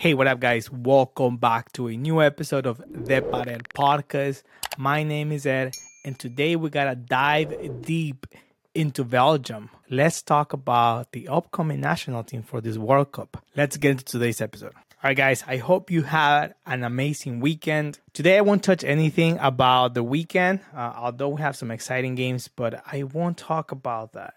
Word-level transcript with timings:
Hey, 0.00 0.14
what 0.14 0.26
up, 0.28 0.40
guys? 0.40 0.72
Welcome 0.72 1.36
back 1.36 1.72
to 1.72 1.88
a 1.88 1.94
new 1.94 2.22
episode 2.22 2.64
of 2.64 2.78
The 2.78 3.20
Pared 3.20 3.68
Podcast. 3.68 4.44
My 4.78 5.02
name 5.02 5.30
is 5.30 5.44
Ed, 5.44 5.76
and 6.06 6.18
today 6.18 6.56
we 6.56 6.70
gotta 6.70 6.96
dive 6.96 7.82
deep 7.82 8.26
into 8.74 9.04
Belgium. 9.04 9.68
Let's 9.90 10.22
talk 10.22 10.54
about 10.54 11.12
the 11.12 11.28
upcoming 11.28 11.82
national 11.82 12.24
team 12.24 12.42
for 12.42 12.62
this 12.62 12.78
World 12.78 13.12
Cup. 13.12 13.44
Let's 13.54 13.76
get 13.76 13.90
into 13.90 14.06
today's 14.06 14.40
episode. 14.40 14.72
All 14.72 15.10
right, 15.10 15.14
guys, 15.14 15.44
I 15.46 15.58
hope 15.58 15.90
you 15.90 16.00
had 16.00 16.54
an 16.64 16.82
amazing 16.82 17.40
weekend. 17.40 17.98
Today, 18.14 18.38
I 18.38 18.40
won't 18.40 18.64
touch 18.64 18.82
anything 18.82 19.36
about 19.38 19.92
the 19.92 20.02
weekend, 20.02 20.60
uh, 20.74 20.94
although 20.96 21.28
we 21.28 21.42
have 21.42 21.56
some 21.56 21.70
exciting 21.70 22.14
games, 22.14 22.48
but 22.48 22.82
I 22.90 23.02
won't 23.02 23.36
talk 23.36 23.70
about 23.70 24.14
that. 24.14 24.32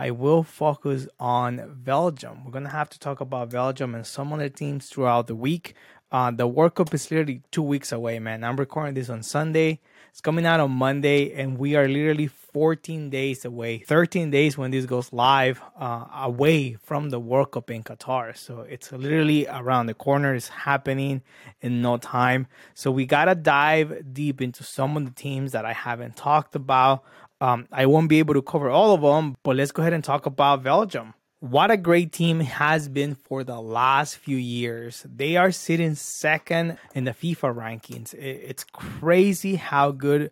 I 0.00 0.12
will 0.12 0.42
focus 0.42 1.06
on 1.18 1.76
Belgium. 1.84 2.42
We're 2.42 2.52
going 2.52 2.64
to 2.64 2.70
have 2.70 2.88
to 2.88 2.98
talk 2.98 3.20
about 3.20 3.50
Belgium 3.50 3.94
and 3.94 4.06
some 4.06 4.32
other 4.32 4.48
teams 4.48 4.88
throughout 4.88 5.26
the 5.26 5.34
week. 5.34 5.74
Uh, 6.10 6.30
the 6.30 6.46
World 6.46 6.76
Cup 6.76 6.94
is 6.94 7.10
literally 7.10 7.42
two 7.50 7.62
weeks 7.62 7.92
away, 7.92 8.18
man. 8.18 8.42
I'm 8.42 8.56
recording 8.56 8.94
this 8.94 9.10
on 9.10 9.22
Sunday. 9.22 9.78
It's 10.08 10.22
coming 10.22 10.46
out 10.46 10.58
on 10.58 10.70
Monday, 10.70 11.34
and 11.34 11.58
we 11.58 11.76
are 11.76 11.86
literally 11.86 12.28
14 12.28 13.10
days 13.10 13.44
away, 13.44 13.84
13 13.86 14.30
days 14.30 14.56
when 14.56 14.70
this 14.70 14.86
goes 14.86 15.12
live, 15.12 15.60
uh, 15.78 16.06
away 16.14 16.78
from 16.82 17.10
the 17.10 17.20
World 17.20 17.52
Cup 17.52 17.70
in 17.70 17.84
Qatar. 17.84 18.34
So 18.34 18.62
it's 18.62 18.90
literally 18.92 19.46
around 19.48 19.84
the 19.86 19.94
corner. 19.94 20.34
It's 20.34 20.48
happening 20.48 21.20
in 21.60 21.82
no 21.82 21.98
time. 21.98 22.46
So 22.72 22.90
we 22.90 23.04
got 23.04 23.26
to 23.26 23.34
dive 23.34 24.14
deep 24.14 24.40
into 24.40 24.64
some 24.64 24.96
of 24.96 25.04
the 25.04 25.12
teams 25.12 25.52
that 25.52 25.66
I 25.66 25.74
haven't 25.74 26.16
talked 26.16 26.56
about. 26.56 27.04
Um, 27.40 27.66
I 27.72 27.86
won't 27.86 28.08
be 28.08 28.18
able 28.18 28.34
to 28.34 28.42
cover 28.42 28.68
all 28.68 28.94
of 28.94 29.00
them, 29.00 29.36
but 29.42 29.56
let's 29.56 29.72
go 29.72 29.82
ahead 29.82 29.94
and 29.94 30.04
talk 30.04 30.26
about 30.26 30.62
Belgium. 30.62 31.14
What 31.40 31.70
a 31.70 31.78
great 31.78 32.12
team 32.12 32.40
has 32.40 32.86
been 32.86 33.14
for 33.14 33.44
the 33.44 33.58
last 33.60 34.18
few 34.18 34.36
years. 34.36 35.06
They 35.08 35.38
are 35.38 35.50
sitting 35.50 35.94
second 35.94 36.76
in 36.94 37.04
the 37.04 37.12
FIFA 37.12 37.54
rankings. 37.56 38.12
It's 38.12 38.64
crazy 38.64 39.56
how 39.56 39.90
good 39.90 40.30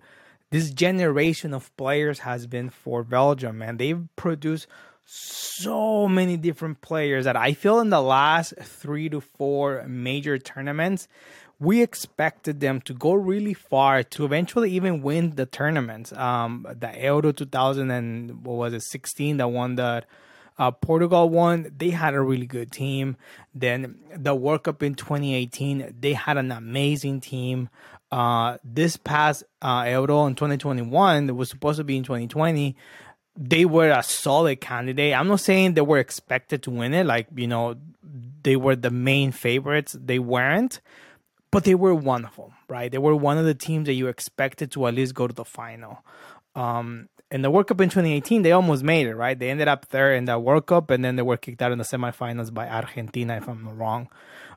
this 0.51 0.71
generation 0.71 1.55
of 1.55 1.75
players 1.79 2.19
has 2.21 2.47
been 2.47 2.69
for 2.69 3.05
Belgium, 3.05 3.59
man. 3.59 3.79
They've 3.79 4.07
produced 4.17 4.67
so 5.07 6.07
many 6.07 6.37
different 6.37 6.83
players 6.83 7.25
that 7.25 7.37
I 7.37 7.55
feel 7.55 7.81
in 7.81 7.89
the 7.89 8.03
last 8.03 8.53
three 8.61 9.09
to 9.09 9.23
four 9.23 9.85
major 9.89 10.37
tournaments, 10.37 11.09
we 11.61 11.83
expected 11.83 12.61
them 12.61 12.81
to 12.83 12.95
go 12.95 13.15
really 13.15 13.55
far 13.55 14.03
to 14.03 14.25
eventually 14.25 14.71
even 14.73 15.03
win 15.03 15.35
the 15.35 15.47
tournament. 15.47 16.13
Um, 16.13 16.67
the 16.79 16.93
Euro 17.03 17.33
2000 17.33 17.91
and 17.91 18.45
what 18.45 18.55
was 18.55 18.75
it, 18.75 18.83
16, 18.83 19.39
the 19.39 19.49
one 19.49 19.75
that 19.75 20.07
uh, 20.59 20.71
Portugal 20.71 21.29
won. 21.29 21.73
They 21.77 21.91
had 21.91 22.15
a 22.15 22.21
really 22.21 22.47
good 22.47 22.71
team. 22.71 23.17
Then 23.55 23.97
the 24.15 24.35
World 24.35 24.65
Cup 24.65 24.83
in 24.83 24.95
2018, 24.95 25.97
they 25.99 26.13
had 26.13 26.37
an 26.37 26.53
amazing 26.53 27.21
team. 27.21 27.69
Uh, 28.11 28.59
this 28.65 28.97
past 28.97 29.45
uh, 29.61 29.85
Euro 29.89 30.27
in 30.27 30.35
2021, 30.35 31.27
that 31.27 31.35
was 31.35 31.51
supposed 31.51 31.79
to 31.79 31.85
be 31.85 31.97
in 31.97 32.05
2020, 32.05 32.77
they 33.37 33.65
were 33.65 33.91
a 33.91 34.03
solid 34.03 34.61
candidate. 34.61 35.15
I'm 35.15 35.29
not 35.29 35.41
saying 35.41 35.75
they 35.75 35.81
were 35.81 35.99
expected 35.99 36.63
to 36.65 36.71
win 36.71 36.95
it, 36.95 37.05
like, 37.05 37.27
you 37.35 37.47
know, 37.47 37.77
they 38.43 38.57
were 38.57 38.77
the 38.77 38.91
main 38.91 39.33
favorites. 39.33 39.97
They 39.99 40.19
weren't 40.19 40.81
but 41.51 41.65
they 41.65 41.75
were 41.75 41.95
one 41.95 42.25
of 42.25 42.37
them, 42.37 42.53
right? 42.69 42.91
They 42.91 42.99
were 42.99 43.15
one 43.15 43.39
of 43.39 43.45
the 43.45 43.55
teams 43.55 43.87
that 43.87 43.95
you 43.95 44.09
expected 44.09 44.71
to 44.73 44.87
at 44.87 44.95
least 44.95 45.15
go 45.15 45.27
to 45.27 45.35
the 45.35 45.45
final. 45.45 46.05
Um, 46.55 47.09
in 47.31 47.43
the 47.43 47.51
World 47.51 47.67
Cup 47.67 47.81
in 47.81 47.89
2018, 47.89 48.43
they 48.43 48.53
almost 48.53 48.83
made 48.83 49.07
it, 49.07 49.15
right? 49.15 49.39
They 49.39 49.51
ended 49.51 49.69
up 49.69 49.89
there 49.89 50.15
in 50.15 50.25
the 50.25 50.39
World 50.39 50.67
Cup, 50.67 50.91
and 50.91 51.05
then 51.05 51.17
they 51.17 51.23
were 51.23 51.37
kicked 51.37 51.61
out 51.61 51.73
in 51.73 51.79
the 51.79 51.85
semifinals 51.85 52.53
by 52.53 52.69
Argentina, 52.69 53.37
if 53.37 53.49
I'm 53.49 53.69
wrong. 53.69 54.09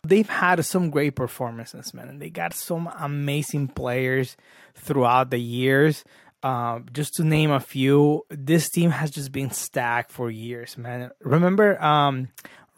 They've 0.03 0.29
had 0.29 0.63
some 0.65 0.89
great 0.89 1.15
performances, 1.15 1.93
man, 1.93 2.07
and 2.07 2.21
they 2.21 2.29
got 2.29 2.53
some 2.53 2.89
amazing 2.97 3.69
players 3.69 4.37
throughout 4.75 5.31
the 5.31 5.39
years. 5.39 6.03
Uh, 6.43 6.79
just 6.91 7.13
to 7.15 7.23
name 7.23 7.51
a 7.51 7.59
few, 7.59 8.25
this 8.29 8.69
team 8.69 8.89
has 8.89 9.11
just 9.11 9.31
been 9.31 9.51
stacked 9.51 10.11
for 10.11 10.31
years, 10.31 10.77
man. 10.77 11.11
Remember 11.19 11.81
um, 11.83 12.29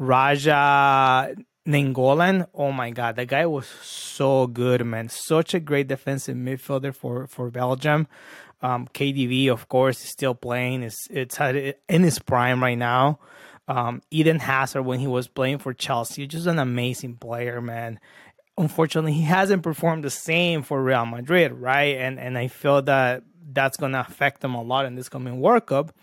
Radja 0.02 1.34
Nainggolan, 1.66 2.48
oh 2.54 2.74
my 2.74 2.92
god, 2.92 3.16
that 3.16 3.30
guy 3.30 3.46
was 3.46 3.66
so 3.68 4.48
good, 4.48 4.86
man. 4.86 5.08
Such 5.08 5.54
a 5.54 5.62
great 5.62 5.88
defensive 5.88 6.36
midfielder 6.36 6.94
for 6.94 7.26
for 7.28 7.50
Belgium. 7.50 8.08
Um, 8.62 8.88
KDB, 8.94 9.50
of 9.50 9.70
course, 9.70 10.04
is 10.04 10.10
still 10.10 10.36
playing. 10.36 10.84
It's 10.84 11.08
it's 11.10 11.40
in 11.40 12.04
his 12.04 12.20
prime 12.20 12.62
right 12.62 12.78
now. 12.78 13.20
Um, 13.70 14.02
Eden 14.12 14.40
Hazard, 14.40 14.84
when 14.84 15.00
he 15.00 15.08
was 15.08 15.28
playing 15.28 15.60
for 15.60 15.74
Chelsea, 15.74 16.28
just 16.28 16.48
an 16.48 16.60
amazing 16.60 17.16
player, 17.16 17.62
man. 17.62 18.00
Unfortunately, 18.58 19.14
he 19.14 19.24
hasn't 19.24 19.64
performed 19.64 20.04
the 20.04 20.10
same 20.10 20.64
for 20.64 20.84
Real 20.84 21.06
Madrid, 21.06 21.54
right? 21.54 21.96
And 21.98 22.20
and 22.20 22.38
I 22.38 22.50
feel 22.50 22.82
that 22.84 23.24
that's 23.54 23.78
gonna 23.78 24.06
affect 24.08 24.44
him 24.44 24.54
a 24.54 24.62
lot 24.62 24.86
in 24.86 24.96
this 24.96 25.08
coming 25.08 25.40
World 25.40 25.66
Cup. 25.66 25.96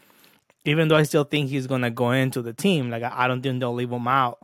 Even 0.65 0.89
though 0.89 0.97
I 0.97 1.05
still 1.05 1.25
think 1.25 1.51
he's 1.51 1.67
gonna 1.67 1.91
go 1.91 2.13
into 2.13 2.41
the 2.41 2.55
team, 2.55 2.91
like 2.91 3.03
I 3.03 3.29
don't 3.29 3.43
think 3.43 3.61
they'll 3.61 3.75
leave 3.75 3.91
him 3.91 4.09
out. 4.09 4.39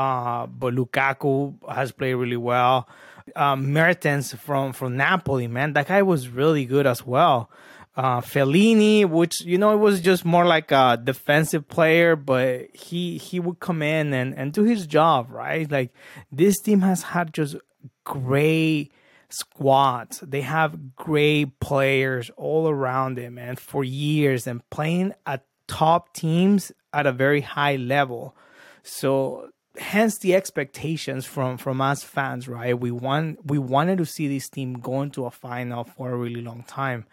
Uh, 0.00 0.46
but 0.46 0.74
Lukaku 0.74 1.54
has 1.70 1.92
played 1.92 2.14
really 2.14 2.36
well. 2.36 2.88
Uh, 3.36 3.54
Mertens 3.54 4.32
from 4.32 4.72
from 4.72 4.96
Napoli, 4.96 5.46
man, 5.46 5.74
that 5.74 5.88
guy 5.88 6.00
was 6.00 6.28
really 6.28 6.64
good 6.64 6.86
as 6.86 7.06
well. 7.06 7.50
Uh, 7.96 8.20
Fellaini, 8.22 9.04
which 9.04 9.42
you 9.44 9.58
know 9.58 9.72
it 9.74 9.82
was 9.88 10.00
just 10.00 10.24
more 10.24 10.46
like 10.46 10.70
a 10.72 10.98
defensive 11.10 11.68
player, 11.68 12.16
but 12.16 12.74
he 12.74 13.18
he 13.18 13.38
would 13.40 13.60
come 13.60 13.82
in 13.82 14.14
and 14.14 14.34
and 14.38 14.54
do 14.54 14.62
his 14.62 14.86
job, 14.86 15.30
right? 15.30 15.70
Like 15.70 15.92
this 16.32 16.58
team 16.60 16.80
has 16.80 17.02
had 17.02 17.34
just 17.34 17.56
great 18.04 18.90
squads. 19.28 20.20
They 20.20 20.40
have 20.40 20.96
great 20.96 21.60
players 21.60 22.30
all 22.38 22.70
around 22.70 23.18
them, 23.18 23.36
and 23.36 23.60
for 23.60 23.84
years, 23.84 24.46
and 24.46 24.58
playing 24.70 25.12
at 25.26 25.44
top 25.66 26.14
teams 26.14 26.72
at 26.94 27.06
a 27.06 27.12
very 27.12 27.42
high 27.42 27.76
level. 27.76 28.34
So 28.82 29.49
hence 29.78 30.18
the 30.18 30.34
expectations 30.34 31.26
from 31.26 31.56
from 31.56 31.80
us 31.80 32.02
fans 32.02 32.48
right? 32.48 32.78
We 32.78 32.90
want 32.90 33.44
we 33.44 33.58
wanted 33.58 33.98
to 33.98 34.06
see 34.06 34.28
this 34.28 34.48
team 34.48 34.74
going 34.74 35.10
to 35.12 35.26
a 35.26 35.30
final 35.30 35.84
for 35.84 36.10
a 36.10 36.16
really 36.16 36.42
long 36.42 36.64
time. 36.64 37.06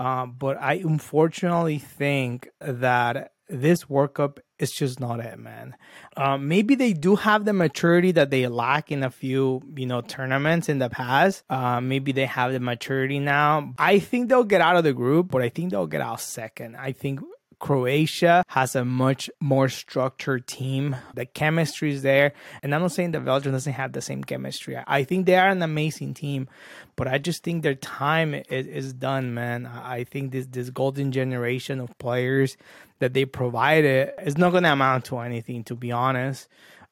Uh, 0.00 0.26
but 0.26 0.56
i 0.60 0.74
unfortunately 0.74 1.78
think 1.78 2.48
that 2.60 3.32
this 3.48 3.88
world 3.88 4.14
cup 4.14 4.38
is 4.58 4.70
just 4.70 5.00
not 5.00 5.18
it 5.18 5.38
man. 5.38 5.74
Uh, 6.16 6.36
maybe 6.36 6.74
they 6.74 6.92
do 6.92 7.16
have 7.16 7.44
the 7.44 7.52
maturity 7.52 8.12
that 8.12 8.30
they 8.30 8.46
lack 8.46 8.92
in 8.92 9.02
a 9.02 9.10
few 9.10 9.60
you 9.76 9.86
know 9.86 10.00
tournaments 10.00 10.68
in 10.68 10.78
the 10.78 10.88
past. 10.88 11.42
Uh, 11.50 11.80
maybe 11.80 12.12
they 12.12 12.26
have 12.26 12.52
the 12.52 12.60
maturity 12.60 13.18
now. 13.18 13.74
I 13.78 13.98
think 13.98 14.28
they'll 14.28 14.44
get 14.44 14.60
out 14.60 14.76
of 14.76 14.84
the 14.84 14.92
group 14.92 15.30
but 15.30 15.42
i 15.42 15.48
think 15.48 15.70
they'll 15.70 15.86
get 15.86 16.00
out 16.00 16.20
second. 16.20 16.76
I 16.76 16.92
think 16.92 17.20
Croatia 17.58 18.44
has 18.48 18.76
a 18.76 18.84
much 18.84 19.30
more 19.40 19.68
structured 19.68 20.46
team. 20.46 20.96
The 21.14 21.26
chemistry 21.26 21.92
is 21.92 22.02
there. 22.02 22.32
And 22.62 22.74
I'm 22.74 22.82
not 22.82 22.92
saying 22.92 23.12
that 23.12 23.24
Belgium 23.24 23.52
doesn't 23.52 23.72
have 23.72 23.92
the 23.92 24.00
same 24.00 24.24
chemistry. 24.24 24.78
I 24.86 25.04
think 25.04 25.26
they 25.26 25.36
are 25.36 25.48
an 25.48 25.62
amazing 25.62 26.14
team, 26.14 26.48
but 26.96 27.08
I 27.08 27.18
just 27.18 27.42
think 27.42 27.62
their 27.62 27.74
time 27.74 28.34
is, 28.34 28.66
is 28.66 28.92
done, 28.92 29.34
man. 29.34 29.66
I 29.66 30.04
think 30.04 30.32
this, 30.32 30.46
this 30.46 30.70
golden 30.70 31.12
generation 31.12 31.80
of 31.80 31.96
players 31.98 32.56
that 33.00 33.14
they 33.14 33.24
provided 33.24 34.12
is 34.22 34.38
not 34.38 34.50
going 34.50 34.64
to 34.64 34.72
amount 34.72 35.06
to 35.06 35.18
anything, 35.18 35.64
to 35.64 35.74
be 35.74 35.92
honest. 35.92 36.48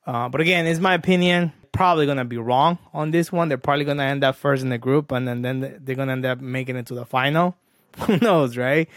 Uh, 0.07 0.29
but 0.29 0.41
again, 0.41 0.67
it's 0.67 0.81
my 0.81 0.95
opinion. 0.95 1.53
Probably 1.73 2.07
gonna 2.07 2.25
be 2.25 2.39
wrong 2.39 2.79
on 2.95 3.11
this 3.11 3.31
one. 3.31 3.49
They're 3.49 3.59
probably 3.59 3.85
gonna 3.85 4.05
end 4.05 4.25
up 4.25 4.37
first 4.37 4.63
in 4.63 4.71
the 4.71 4.79
group, 4.79 5.13
and 5.13 5.29
then, 5.29 5.43
then 5.43 5.79
they're 5.83 5.97
gonna 5.97 6.13
end 6.13 6.25
up 6.25 6.41
making 6.41 6.77
it 6.77 6.87
to 6.87 6.95
the 6.95 7.05
final. 7.05 7.57
Who 8.07 8.19
knows, 8.19 8.57
right? 8.57 8.89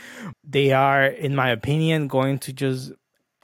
They 0.43 0.71
are, 0.71 1.05
in 1.05 1.35
my 1.35 1.51
opinion, 1.51 2.07
going 2.07 2.39
to 2.39 2.53
just 2.53 2.91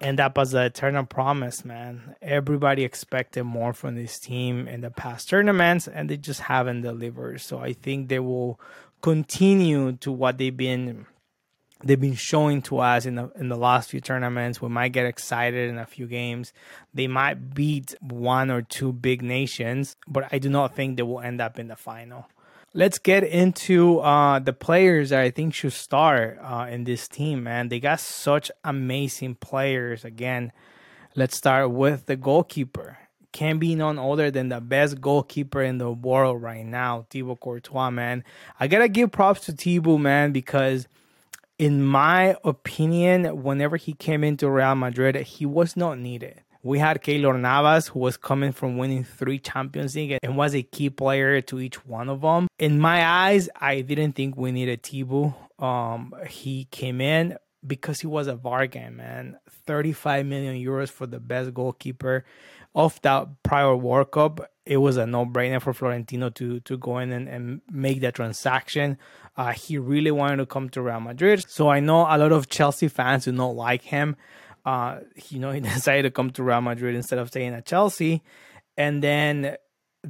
end 0.02 0.20
up 0.20 0.38
as 0.38 0.54
an 0.54 0.64
eternal 0.64 1.06
promise, 1.06 1.64
man. 1.64 2.16
Everybody 2.22 2.84
expected 2.84 3.46
more 3.46 3.74
from 3.74 3.96
this 3.96 4.20
team 4.20 4.68
in 4.68 4.82
the 4.82 4.92
past 4.92 5.30
tournaments, 5.30 5.88
and 5.88 6.10
they 6.10 6.18
just 6.18 6.42
haven't 6.42 6.82
delivered. 6.82 7.40
So 7.42 7.60
I 7.60 7.74
think 7.74 8.10
they 8.10 8.20
will 8.20 8.60
continue 9.02 9.94
to 9.94 10.12
what 10.12 10.38
they've 10.38 10.56
been 10.56 11.06
they've 11.84 12.00
been 12.00 12.16
showing 12.16 12.62
to 12.64 12.80
us 12.80 13.06
in 13.06 13.16
the 13.16 13.32
in 13.40 13.48
the 13.48 13.56
last 13.56 13.90
few 13.90 14.02
tournaments. 14.02 14.62
We 14.62 14.70
might 14.70 14.92
get 14.92 15.06
excited 15.06 15.70
in 15.70 15.78
a 15.78 15.86
few 15.86 16.08
games. 16.08 16.52
They 16.94 17.08
might 17.08 17.54
beat 17.54 17.96
one 18.02 18.52
or 18.52 18.62
two 18.62 18.92
big 18.92 19.22
nations, 19.22 19.96
but 20.06 20.28
I 20.34 20.40
do 20.40 20.50
not 20.50 20.76
think 20.76 20.98
they 20.98 21.04
will 21.04 21.22
end 21.22 21.40
up 21.40 21.60
in 21.60 21.70
the 21.70 21.76
final 21.78 22.28
let's 22.76 23.00
get 23.00 23.24
into 23.24 24.00
uh, 24.00 24.38
the 24.40 24.52
players 24.52 25.10
that 25.10 25.22
I 25.22 25.32
think 25.32 25.54
should 25.54 25.74
start 25.74 26.38
uh, 26.42 26.68
in 26.70 26.84
this 26.84 27.08
team, 27.08 27.44
man. 27.44 27.70
They 27.70 27.80
got 27.80 28.02
such 28.02 28.52
amazing 28.66 29.36
players. 29.36 30.04
Again, 30.04 30.52
let's 31.16 31.38
start 31.38 31.72
with 31.72 32.06
the 32.06 32.18
goalkeeper. 32.18 32.98
Can 33.32 33.60
be 33.60 33.76
none 33.76 33.98
other 33.98 34.30
than 34.30 34.50
the 34.50 34.60
best 34.60 35.00
goalkeeper 35.00 35.62
in 35.62 35.78
the 35.78 35.92
world 35.92 36.42
right 36.42 36.66
now, 36.66 37.06
Thibaut 37.10 37.40
Courtois, 37.40 37.90
man. 37.90 38.24
I 38.60 38.68
gotta 38.68 38.90
give 38.90 39.12
props 39.12 39.42
to 39.46 39.54
Thibaut, 39.54 40.00
man, 40.00 40.34
because 40.34 40.88
in 41.58 41.84
my 41.84 42.36
opinion, 42.44 43.42
whenever 43.42 43.78
he 43.78 43.94
came 43.94 44.24
into 44.24 44.50
Real 44.50 44.76
Madrid, 44.76 45.16
he 45.16 45.46
was 45.46 45.78
not 45.78 45.98
needed 45.98 46.42
We 46.66 46.80
had 46.80 47.04
Keylor 47.04 47.40
Navas, 47.40 47.90
who 47.90 48.00
was 48.00 48.18
coming 48.18 48.52
from 48.52 48.80
winning 48.80 49.04
three 49.04 49.38
Champions 49.38 49.96
League 49.96 50.18
and 50.24 50.36
was 50.36 50.56
a 50.56 50.64
key 50.64 50.90
player 50.90 51.40
to 51.42 51.60
each 51.60 51.86
one 51.86 52.10
of 52.10 52.22
them. 52.22 52.48
In 52.58 52.80
my 52.80 53.06
eyes, 53.06 53.48
I 53.62 53.82
didn't 53.82 54.14
think 54.14 54.36
we 54.36 54.52
needed 54.52 54.82
Thibaut. 54.82 55.36
Um, 55.60 56.16
he 56.28 56.66
came 56.72 57.02
in 57.02 57.38
because 57.68 58.00
he 58.00 58.08
was 58.08 58.26
a 58.26 58.36
bargain, 58.36 58.96
man. 58.96 59.38
35 59.68 60.26
million 60.26 60.56
euros 60.56 60.90
for 60.90 61.06
the 61.06 61.20
best 61.20 61.54
goalkeeper 61.54 62.26
of 62.74 63.00
that 63.04 63.44
prior 63.44 63.76
World 63.76 64.10
Cup. 64.10 64.50
It 64.66 64.78
was 64.78 64.98
a 64.98 65.06
no-brainer 65.06 65.62
for 65.62 65.72
Florentino 65.72 66.32
to 66.32 66.62
to 66.62 66.78
go 66.78 66.98
in 66.98 67.12
and, 67.12 67.30
and 67.30 67.62
make 67.70 68.02
that 68.02 68.16
transaction. 68.16 68.98
Uh, 69.38 69.52
he 69.52 69.78
really 69.78 70.10
wanted 70.10 70.38
to 70.38 70.48
come 70.48 70.70
to 70.70 70.82
Real 70.82 71.00
Madrid. 71.00 71.46
So 71.48 71.70
I 71.70 71.80
know 71.80 72.08
a 72.10 72.18
lot 72.18 72.32
of 72.32 72.50
Chelsea 72.50 72.88
fans 72.88 73.26
do 73.26 73.32
not 73.32 73.56
like 73.56 73.84
him 73.84 74.16
uh, 74.66 75.00
you 75.30 75.40
know, 75.40 75.52
he 75.54 75.60
decided 75.60 76.04
to 76.04 76.12
come 76.12 76.32
to 76.32 76.44
Real 76.44 76.62
Madrid 76.62 76.96
instead 76.96 77.20
of 77.20 77.30
staying 77.30 77.54
at 77.54 77.66
Chelsea. 77.66 78.24
And 78.78 79.02
then 79.02 79.58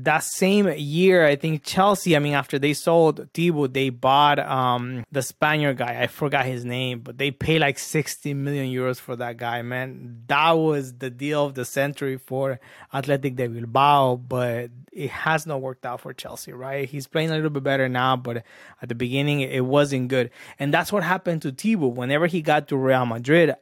that 0.04 0.24
same 0.24 0.72
year, 0.76 1.26
I 1.26 1.36
think 1.36 1.64
Chelsea, 1.64 2.16
I 2.16 2.20
mean, 2.20 2.34
after 2.34 2.60
they 2.60 2.74
sold 2.74 3.30
Thibaut, 3.34 3.74
they 3.74 3.90
bought 3.90 4.40
um, 4.40 5.04
the 5.12 5.22
Spaniard 5.22 5.78
guy. 5.78 6.02
I 6.02 6.08
forgot 6.08 6.46
his 6.46 6.66
name, 6.66 7.00
but 7.00 7.18
they 7.18 7.32
paid 7.32 7.60
like 7.60 7.80
60 7.80 8.34
million 8.34 8.68
euros 8.68 9.00
for 9.00 9.16
that 9.16 9.38
guy, 9.38 9.62
man. 9.62 10.24
That 10.28 10.52
was 10.52 10.98
the 10.98 11.10
deal 11.10 11.46
of 11.46 11.54
the 11.54 11.66
century 11.66 12.18
for 12.18 12.60
Athletic 12.94 13.36
de 13.36 13.48
Bilbao, 13.48 14.18
but 14.18 14.72
it 14.92 15.10
has 15.12 15.46
not 15.46 15.62
worked 15.62 15.86
out 15.86 16.02
for 16.02 16.14
Chelsea, 16.14 16.52
right? 16.52 16.88
He's 16.88 17.08
playing 17.08 17.32
a 17.32 17.36
little 17.36 17.50
bit 17.50 17.64
better 17.64 17.88
now, 17.88 18.16
but 18.16 18.44
at 18.82 18.90
the 18.90 18.96
beginning, 18.96 19.42
it 19.42 19.66
wasn't 19.66 20.10
good. 20.10 20.30
And 20.60 20.74
that's 20.74 20.92
what 20.92 21.04
happened 21.04 21.42
to 21.44 21.52
Thibaut. 21.52 21.96
Whenever 21.96 22.28
he 22.28 22.42
got 22.42 22.68
to 22.70 22.78
Real 22.78 23.06
Madrid, 23.06 23.56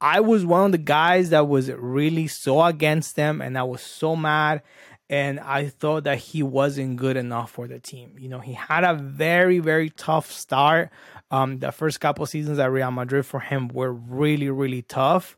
I 0.00 0.20
was 0.20 0.46
one 0.46 0.66
of 0.66 0.72
the 0.72 0.78
guys 0.78 1.30
that 1.30 1.46
was 1.48 1.70
really 1.70 2.26
so 2.26 2.62
against 2.62 3.16
them 3.16 3.40
and 3.40 3.58
I 3.58 3.62
was 3.62 3.82
so 3.82 4.16
mad 4.16 4.62
and 5.10 5.40
I 5.40 5.68
thought 5.68 6.04
that 6.04 6.18
he 6.18 6.42
wasn't 6.42 6.96
good 6.96 7.16
enough 7.16 7.50
for 7.50 7.66
the 7.66 7.80
team. 7.80 8.14
You 8.18 8.28
know, 8.28 8.38
he 8.38 8.54
had 8.54 8.84
a 8.84 8.94
very 8.94 9.58
very 9.58 9.90
tough 9.90 10.30
start. 10.30 10.90
Um, 11.30 11.58
the 11.58 11.72
first 11.72 12.00
couple 12.00 12.24
seasons 12.26 12.58
at 12.58 12.70
Real 12.70 12.90
Madrid 12.90 13.26
for 13.26 13.40
him 13.40 13.68
were 13.68 13.92
really 13.92 14.48
really 14.48 14.82
tough. 14.82 15.36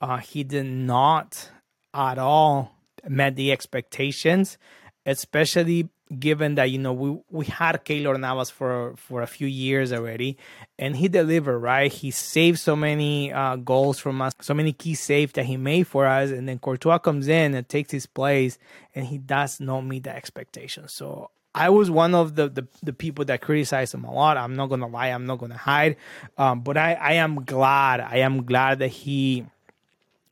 Uh, 0.00 0.18
he 0.18 0.44
did 0.44 0.66
not 0.66 1.50
at 1.94 2.18
all 2.18 2.76
met 3.08 3.36
the 3.36 3.52
expectations, 3.52 4.58
especially 5.06 5.88
given 6.18 6.56
that 6.56 6.70
you 6.70 6.78
know 6.78 6.92
we 6.92 7.18
we 7.30 7.46
had 7.46 7.84
Keylor 7.84 8.18
Navas 8.18 8.50
for 8.50 8.94
for 8.96 9.22
a 9.22 9.26
few 9.26 9.46
years 9.46 9.92
already, 9.92 10.36
and 10.78 10.96
he 10.96 11.08
delivered 11.08 11.58
right. 11.58 11.92
He 11.92 12.10
saved 12.10 12.58
so 12.58 12.76
many 12.76 13.32
uh, 13.32 13.56
goals 13.56 13.98
from 13.98 14.22
us, 14.22 14.32
so 14.40 14.54
many 14.54 14.72
key 14.72 14.94
saves 14.94 15.32
that 15.32 15.44
he 15.44 15.56
made 15.56 15.86
for 15.86 16.06
us, 16.06 16.30
and 16.30 16.48
then 16.48 16.58
Courtois 16.58 16.98
comes 16.98 17.28
in 17.28 17.54
and 17.54 17.68
takes 17.68 17.90
his 17.92 18.06
place, 18.06 18.58
and 18.94 19.06
he 19.06 19.18
does 19.18 19.60
not 19.60 19.82
meet 19.82 20.04
the 20.04 20.14
expectations. 20.14 20.92
So 20.92 21.30
I 21.54 21.68
was 21.68 21.90
one 21.90 22.14
of 22.14 22.34
the, 22.34 22.48
the, 22.48 22.66
the, 22.82 22.92
people 22.92 23.26
that 23.26 23.42
criticized 23.42 23.92
him 23.92 24.04
a 24.04 24.12
lot. 24.12 24.38
I'm 24.38 24.56
not 24.56 24.68
gonna 24.68 24.86
lie. 24.86 25.08
I'm 25.08 25.26
not 25.26 25.38
gonna 25.38 25.56
hide. 25.56 25.96
Um, 26.38 26.60
but 26.60 26.76
I, 26.76 26.94
I 26.94 27.12
am 27.14 27.44
glad. 27.44 28.00
I 28.00 28.18
am 28.18 28.44
glad 28.44 28.78
that 28.78 28.88
he 28.88 29.44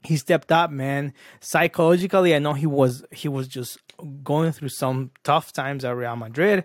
he 0.02 0.17
stepped 0.17 0.50
up, 0.50 0.70
man. 0.70 1.12
Psychologically, 1.41 2.35
I 2.35 2.38
know 2.38 2.55
he 2.55 2.67
was 2.67 3.05
he 3.11 3.29
was 3.29 3.49
just 3.49 3.79
going 4.23 4.52
through 4.52 4.70
some 4.70 5.11
tough 5.25 5.52
times 5.52 5.85
at 5.85 5.97
Real 5.97 6.17
Madrid, 6.17 6.64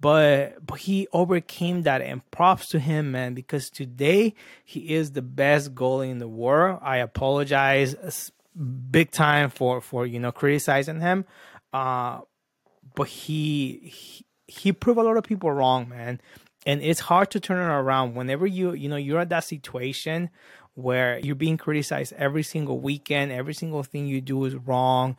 but 0.00 0.64
but 0.64 0.80
he 0.80 1.08
overcame 1.12 1.82
that 1.82 2.00
and 2.00 2.28
props 2.30 2.68
to 2.68 2.78
him, 2.78 3.12
man, 3.12 3.34
because 3.34 3.70
today 3.70 4.34
he 4.64 4.94
is 4.94 5.12
the 5.12 5.22
best 5.22 5.74
goalie 5.74 6.10
in 6.10 6.18
the 6.18 6.28
world. 6.28 6.78
I 6.82 6.98
apologize 6.98 8.30
big 8.90 9.10
time 9.10 9.50
for 9.50 9.80
for 9.80 10.06
you 10.06 10.20
know 10.20 10.32
criticizing 10.32 11.00
him. 11.00 11.24
Uh 11.72 12.20
but 12.94 13.08
he, 13.08 13.80
he 13.92 14.26
he 14.48 14.72
proved 14.72 14.98
a 14.98 15.02
lot 15.02 15.16
of 15.16 15.24
people 15.24 15.50
wrong, 15.50 15.88
man. 15.88 16.20
And 16.66 16.82
it's 16.82 17.00
hard 17.00 17.30
to 17.30 17.40
turn 17.40 17.58
it 17.58 17.72
around 17.72 18.14
whenever 18.14 18.46
you 18.46 18.72
you 18.72 18.88
know 18.88 18.96
you're 18.96 19.20
at 19.20 19.30
that 19.30 19.44
situation 19.44 20.30
where 20.74 21.18
you're 21.20 21.34
being 21.34 21.56
criticized 21.56 22.12
every 22.18 22.42
single 22.42 22.78
weekend, 22.80 23.32
every 23.32 23.54
single 23.54 23.82
thing 23.82 24.06
you 24.06 24.20
do 24.20 24.44
is 24.44 24.54
wrong. 24.54 25.16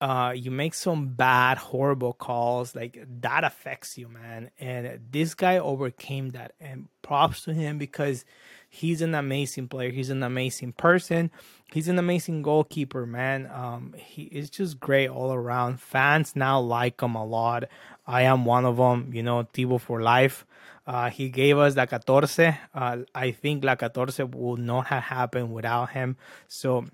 Uh, 0.00 0.32
you 0.36 0.50
make 0.50 0.74
some 0.74 1.08
bad, 1.08 1.58
horrible 1.58 2.12
calls, 2.12 2.76
like 2.76 3.04
that 3.20 3.42
affects 3.42 3.98
you, 3.98 4.06
man. 4.06 4.50
And 4.60 5.00
this 5.10 5.34
guy 5.34 5.58
overcame 5.58 6.30
that, 6.30 6.52
and 6.60 6.88
props 7.02 7.42
to 7.44 7.54
him 7.54 7.78
because 7.78 8.24
he's 8.68 9.02
an 9.02 9.14
amazing 9.14 9.66
player. 9.66 9.90
He's 9.90 10.10
an 10.10 10.22
amazing 10.22 10.72
person. 10.72 11.30
He's 11.72 11.88
an 11.88 11.98
amazing 11.98 12.42
goalkeeper, 12.42 13.06
man. 13.06 13.50
Um, 13.52 13.94
he 13.96 14.24
is 14.24 14.50
just 14.50 14.78
great 14.78 15.08
all 15.08 15.32
around. 15.32 15.80
Fans 15.80 16.36
now 16.36 16.60
like 16.60 17.00
him 17.00 17.16
a 17.16 17.24
lot. 17.24 17.64
I 18.06 18.22
am 18.22 18.44
one 18.44 18.66
of 18.66 18.76
them. 18.76 19.10
You 19.12 19.22
know, 19.22 19.48
Thibaut 19.52 19.80
for 19.80 20.00
life. 20.00 20.46
Uh, 20.88 21.10
he 21.10 21.28
gave 21.28 21.58
us 21.58 21.76
La 21.76 21.84
Catorce. 21.84 22.56
Uh, 22.74 22.96
I 23.14 23.32
think 23.32 23.62
La 23.62 23.76
Catorce 23.76 24.20
would 24.20 24.60
not 24.60 24.86
have 24.86 25.02
happened 25.02 25.52
without 25.52 25.90
him. 25.90 26.16
So, 26.48 26.86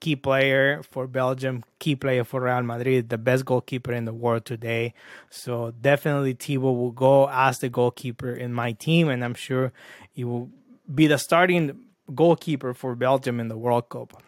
key 0.00 0.16
player 0.16 0.82
for 0.82 1.06
Belgium, 1.06 1.64
key 1.78 1.96
player 1.96 2.24
for 2.24 2.42
Real 2.42 2.62
Madrid, 2.62 3.08
the 3.08 3.16
best 3.16 3.46
goalkeeper 3.46 3.92
in 3.92 4.04
the 4.04 4.12
world 4.12 4.44
today. 4.44 4.92
So, 5.30 5.72
definitely 5.80 6.34
Thibaut 6.34 6.76
will 6.76 6.90
go 6.90 7.26
as 7.30 7.58
the 7.60 7.70
goalkeeper 7.70 8.32
in 8.34 8.52
my 8.52 8.72
team, 8.72 9.08
and 9.08 9.24
I'm 9.24 9.34
sure 9.34 9.72
he 10.12 10.22
will 10.22 10.50
be 10.94 11.06
the 11.06 11.16
starting 11.16 11.86
goalkeeper 12.14 12.74
for 12.74 12.94
Belgium 12.94 13.40
in 13.40 13.48
the 13.48 13.56
World 13.56 13.88
Cup. 13.88 14.22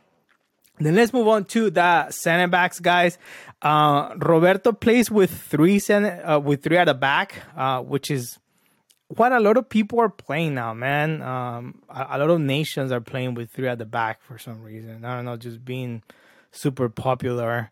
Then 0.80 0.94
let's 0.94 1.12
move 1.12 1.28
on 1.28 1.44
to 1.46 1.68
the 1.68 2.10
center 2.10 2.48
backs, 2.48 2.80
guys. 2.80 3.18
Uh, 3.60 4.14
Roberto 4.16 4.72
plays 4.72 5.10
with 5.10 5.30
three 5.30 5.78
center, 5.78 6.24
uh, 6.24 6.38
with 6.38 6.62
three 6.62 6.78
at 6.78 6.84
the 6.84 6.94
back, 6.94 7.34
uh, 7.54 7.82
which 7.82 8.10
is 8.10 8.38
what 9.08 9.32
a 9.32 9.40
lot 9.40 9.56
of 9.56 9.68
people 9.68 10.00
are 10.00 10.10
playing 10.10 10.54
now, 10.54 10.74
man. 10.74 11.22
Um, 11.22 11.82
a, 11.88 12.06
a, 12.10 12.18
lot 12.18 12.30
of 12.30 12.40
nations 12.40 12.92
are 12.92 13.00
playing 13.00 13.34
with 13.34 13.50
three 13.50 13.68
at 13.68 13.78
the 13.78 13.86
back 13.86 14.22
for 14.22 14.38
some 14.38 14.62
reason. 14.62 15.04
I 15.04 15.16
don't 15.16 15.24
know, 15.24 15.36
just 15.36 15.64
being 15.64 16.02
super 16.52 16.88
popular 16.88 17.70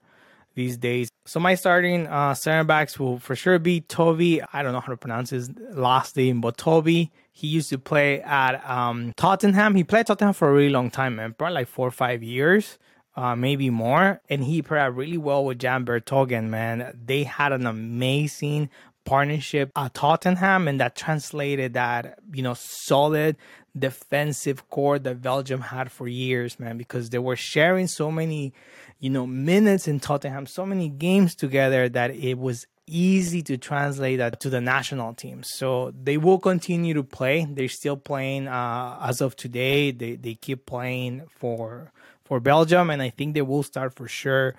these 0.54 0.78
days. 0.78 1.10
So 1.26 1.38
my 1.38 1.54
starting 1.54 2.06
uh, 2.06 2.34
center 2.34 2.64
backs 2.64 2.98
will 2.98 3.18
for 3.18 3.36
sure 3.36 3.58
be 3.58 3.82
Toby. 3.82 4.40
I 4.52 4.62
don't 4.62 4.72
know 4.72 4.80
how 4.80 4.92
to 4.92 4.96
pronounce 4.96 5.30
his 5.30 5.50
last 5.72 6.16
name, 6.16 6.40
but 6.40 6.56
Toby. 6.56 7.12
He 7.32 7.48
used 7.48 7.68
to 7.68 7.78
play 7.78 8.22
at 8.22 8.66
um, 8.66 9.12
Tottenham. 9.18 9.74
He 9.74 9.84
played 9.84 10.06
Tottenham 10.06 10.32
for 10.32 10.48
a 10.48 10.52
really 10.54 10.70
long 10.70 10.90
time, 10.90 11.16
man, 11.16 11.34
probably 11.34 11.52
like 11.56 11.68
four 11.68 11.86
or 11.86 11.90
five 11.90 12.22
years. 12.22 12.78
Uh, 13.14 13.36
maybe 13.36 13.68
more. 13.68 14.22
And 14.30 14.42
he 14.42 14.62
played 14.62 14.88
really 14.94 15.18
well 15.18 15.44
with 15.44 15.58
Jan 15.58 15.84
Vertonghen, 15.84 16.44
man. 16.44 16.98
They 17.04 17.24
had 17.24 17.52
an 17.52 17.66
amazing 17.66 18.70
partnership 19.06 19.70
at 19.74 19.94
Tottenham, 19.94 20.68
and 20.68 20.80
that 20.80 20.96
translated 20.96 21.72
that 21.74 22.18
you 22.32 22.42
know 22.42 22.54
solid 22.54 23.36
defensive 23.78 24.68
core 24.70 24.98
that 24.98 25.22
Belgium 25.22 25.60
had 25.60 25.90
for 25.90 26.08
years, 26.08 26.58
man, 26.58 26.78
because 26.78 27.10
they 27.10 27.18
were 27.18 27.36
sharing 27.36 27.86
so 27.86 28.10
many, 28.10 28.52
you 29.00 29.10
know, 29.10 29.26
minutes 29.26 29.86
in 29.86 30.00
Tottenham, 30.00 30.46
so 30.46 30.64
many 30.64 30.88
games 30.88 31.34
together 31.34 31.88
that 31.88 32.10
it 32.10 32.38
was 32.38 32.66
easy 32.86 33.42
to 33.42 33.56
translate 33.56 34.18
that 34.18 34.40
to 34.40 34.48
the 34.48 34.60
national 34.60 35.12
team. 35.14 35.42
So 35.42 35.92
they 36.02 36.16
will 36.16 36.38
continue 36.38 36.94
to 36.94 37.02
play. 37.02 37.46
They're 37.48 37.68
still 37.68 37.96
playing 37.96 38.48
uh, 38.48 38.98
as 39.02 39.20
of 39.20 39.36
today. 39.36 39.90
They 39.90 40.16
they 40.16 40.34
keep 40.34 40.66
playing 40.66 41.24
for 41.28 41.92
for 42.24 42.40
Belgium, 42.40 42.90
and 42.90 43.02
I 43.02 43.10
think 43.10 43.34
they 43.34 43.42
will 43.42 43.62
start 43.62 43.94
for 43.94 44.08
sure 44.08 44.54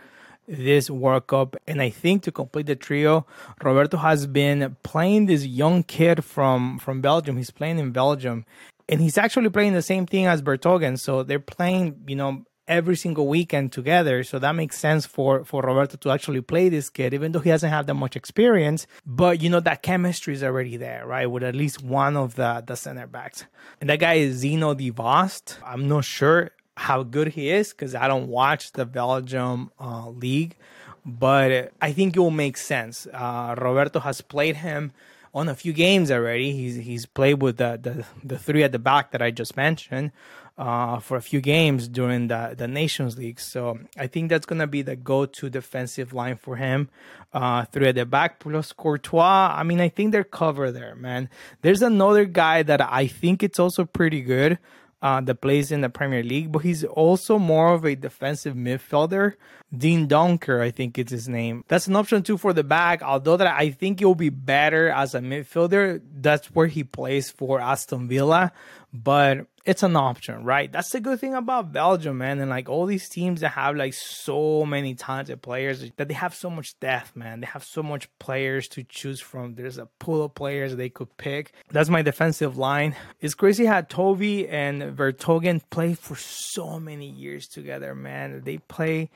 this 0.48 0.89
World 0.89 1.27
Cup. 1.27 1.56
And 1.68 1.82
I 1.82 1.89
think 1.89 2.24
to 2.24 2.32
complete 2.32 2.68
the 2.68 2.75
trio, 2.75 3.25
Roberto 3.63 3.98
has 3.98 4.27
been 4.27 4.75
playing 4.84 5.25
this 5.25 5.46
young 5.46 5.84
kid 5.84 6.24
from 6.24 6.80
from 6.80 7.01
Belgium. 7.01 7.38
He's 7.38 7.51
playing 7.51 7.80
in 7.80 7.92
Belgium, 7.92 8.46
and 8.89 9.01
he's 9.01 9.18
actually 9.18 9.50
playing 9.50 9.74
the 9.74 9.82
same 9.82 10.06
thing 10.06 10.25
as 10.25 10.42
Vertonghen. 10.42 10.98
So 10.98 11.24
they're 11.24 11.39
playing, 11.39 12.04
you 12.08 12.16
know, 12.16 12.46
every 12.68 12.96
single 12.96 13.27
weekend 13.27 13.72
together. 13.72 14.24
So 14.24 14.39
that 14.39 14.54
makes 14.54 14.77
sense 14.77 15.06
for 15.06 15.44
for 15.44 15.62
Roberto 15.62 15.98
to 15.98 16.12
actually 16.12 16.42
play 16.42 16.70
this 16.70 16.89
kid, 16.89 17.13
even 17.13 17.32
though 17.32 17.39
he 17.39 17.50
doesn't 17.50 17.70
have 17.70 17.88
that 17.88 17.94
much 17.96 18.16
experience. 18.16 18.88
But 19.06 19.42
you 19.42 19.50
know 19.50 19.60
that 19.62 19.82
chemistry 19.82 20.34
is 20.34 20.44
already 20.44 20.77
there, 20.77 21.06
right? 21.06 21.27
With 21.27 21.44
at 21.44 21.56
least 21.56 21.84
one 21.84 22.18
of 22.18 22.36
the 22.36 22.63
the 22.66 22.75
center 22.75 23.08
backs, 23.08 23.46
and 23.82 23.89
that 23.89 24.00
guy 24.00 24.16
is 24.16 24.38
Zeno 24.38 24.74
Debast. 24.74 25.58
I'm 25.66 25.88
not 25.88 26.06
sure 26.06 26.51
how 26.77 27.01
good 27.01 27.29
he 27.29 27.50
is 27.50 27.72
because 27.72 27.96
I 27.96 28.07
don't 28.07 28.27
watch 28.27 28.72
the 28.74 28.86
Belgium 28.86 29.72
uh, 29.79 30.10
league, 30.10 30.55
but 31.03 31.72
I 31.81 31.91
think 31.91 32.15
it 32.15 32.19
will 32.19 32.29
make 32.29 32.55
sense. 32.55 33.07
Uh, 33.12 33.55
Roberto 33.57 34.00
has 34.00 34.22
played 34.22 34.57
him 34.57 34.91
on 35.34 35.50
a 35.50 35.55
few 35.55 35.74
games 35.74 36.12
already. 36.12 36.51
He's 36.51 36.75
he's 36.75 37.05
played 37.07 37.41
with 37.41 37.57
the 37.57 37.79
the, 37.81 38.05
the 38.24 38.38
three 38.38 38.63
at 38.63 38.72
the 38.72 38.79
back 38.79 39.12
that 39.12 39.24
I 39.24 39.31
just 39.31 39.57
mentioned 39.57 40.12
uh, 40.55 41.00
for 41.00 41.17
a 41.17 41.22
few 41.22 41.41
games 41.41 41.88
during 41.88 42.27
the 42.27 42.53
the 42.55 42.67
Nations 42.67 43.17
League. 43.17 43.39
So 43.39 43.79
I 43.98 44.05
think 44.05 44.29
that's 44.29 44.46
gonna 44.46 44.67
be 44.67 44.84
the 44.84 44.96
go 44.96 45.25
to 45.25 45.50
defensive 45.50 46.13
line 46.13 46.38
for 46.38 46.57
him. 46.57 46.89
Uh, 47.34 47.65
three 47.65 47.88
at 47.88 47.96
the 47.96 48.05
back 48.05 48.39
plus 48.39 48.72
Courtois. 48.72 49.55
I 49.57 49.63
mean, 49.63 49.81
I 49.81 49.89
think 49.89 50.12
they're 50.12 50.24
covered 50.24 50.74
there, 50.74 50.96
man. 50.96 51.27
There's 51.63 51.81
another 51.81 52.25
guy 52.25 52.62
that 52.62 52.81
I 52.81 53.07
think 53.07 53.41
it's 53.41 53.60
also 53.60 53.84
pretty 53.84 54.22
good 54.22 54.60
uh, 55.01 55.22
that 55.22 55.42
plays 55.42 55.72
in 55.72 55.82
the 55.82 55.89
Premier 55.89 56.24
League, 56.24 56.51
but 56.51 56.60
he's 56.60 56.84
also 56.84 57.38
more 57.38 57.74
of 57.74 57.86
a 57.86 57.96
defensive 57.96 58.56
midfielder. 58.56 59.36
Dendoncker, 59.75 60.62
I 60.62 60.72
think 60.72 60.98
it's 60.98 61.12
his 61.12 61.27
name. 61.27 61.63
That's 61.68 61.88
an 61.88 61.96
option 61.96 62.24
too 62.24 62.38
for 62.38 62.54
the 62.54 62.63
back. 62.63 63.01
Although 63.04 63.38
that 63.38 63.48
I 63.48 63.72
think 63.72 64.00
he'll 64.00 64.16
be 64.16 64.30
better 64.30 64.89
as 64.89 65.13
a 65.13 65.20
midfielder. 65.20 66.01
That's 66.20 66.48
where 66.48 66.68
he 66.68 66.84
plays 66.84 67.30
for 67.30 67.60
Aston 67.60 68.08
Villa, 68.08 68.51
but 68.94 69.46
it's 69.67 69.83
an 69.83 69.97
option, 69.97 70.45
right? 70.45 70.71
That's 70.71 70.91
the 70.91 71.01
good 71.01 71.19
thing 71.19 71.33
about 71.33 71.74
Belgium, 71.74 72.19
man. 72.19 72.39
And 72.39 72.50
like 72.50 72.69
all 72.69 72.86
these 72.86 73.09
teams 73.09 73.41
that 73.41 73.50
have 73.50 73.75
like 73.75 73.93
so 73.93 74.65
many 74.65 74.95
talented 74.95 75.41
players 75.41 75.91
that 75.97 76.07
they 76.07 76.13
have 76.13 76.33
so 76.33 76.50
much 76.50 76.79
depth, 76.79 77.17
man. 77.17 77.41
They 77.41 77.47
have 77.47 77.65
so 77.65 77.83
much 77.83 78.07
players 78.17 78.69
to 78.69 78.83
choose 78.86 79.19
from. 79.19 79.55
There's 79.55 79.77
a 79.77 79.88
pool 80.00 80.24
of 80.24 80.33
players 80.33 80.74
they 80.74 80.88
could 80.88 81.17
pick. 81.17 81.51
That's 81.69 81.89
my 81.89 82.01
defensive 82.01 82.57
line. 82.57 82.95
It's 83.19 83.33
crazy 83.33 83.65
how 83.65 83.81
Toby 83.81 84.47
and 84.47 84.81
Vertonghen 84.97 85.62
play 85.69 85.95
for 85.95 86.15
so 86.15 86.79
many 86.79 87.09
years 87.09 87.50
together, 87.50 87.93
man. 87.93 88.43
They 88.45 88.59
play 88.59 89.09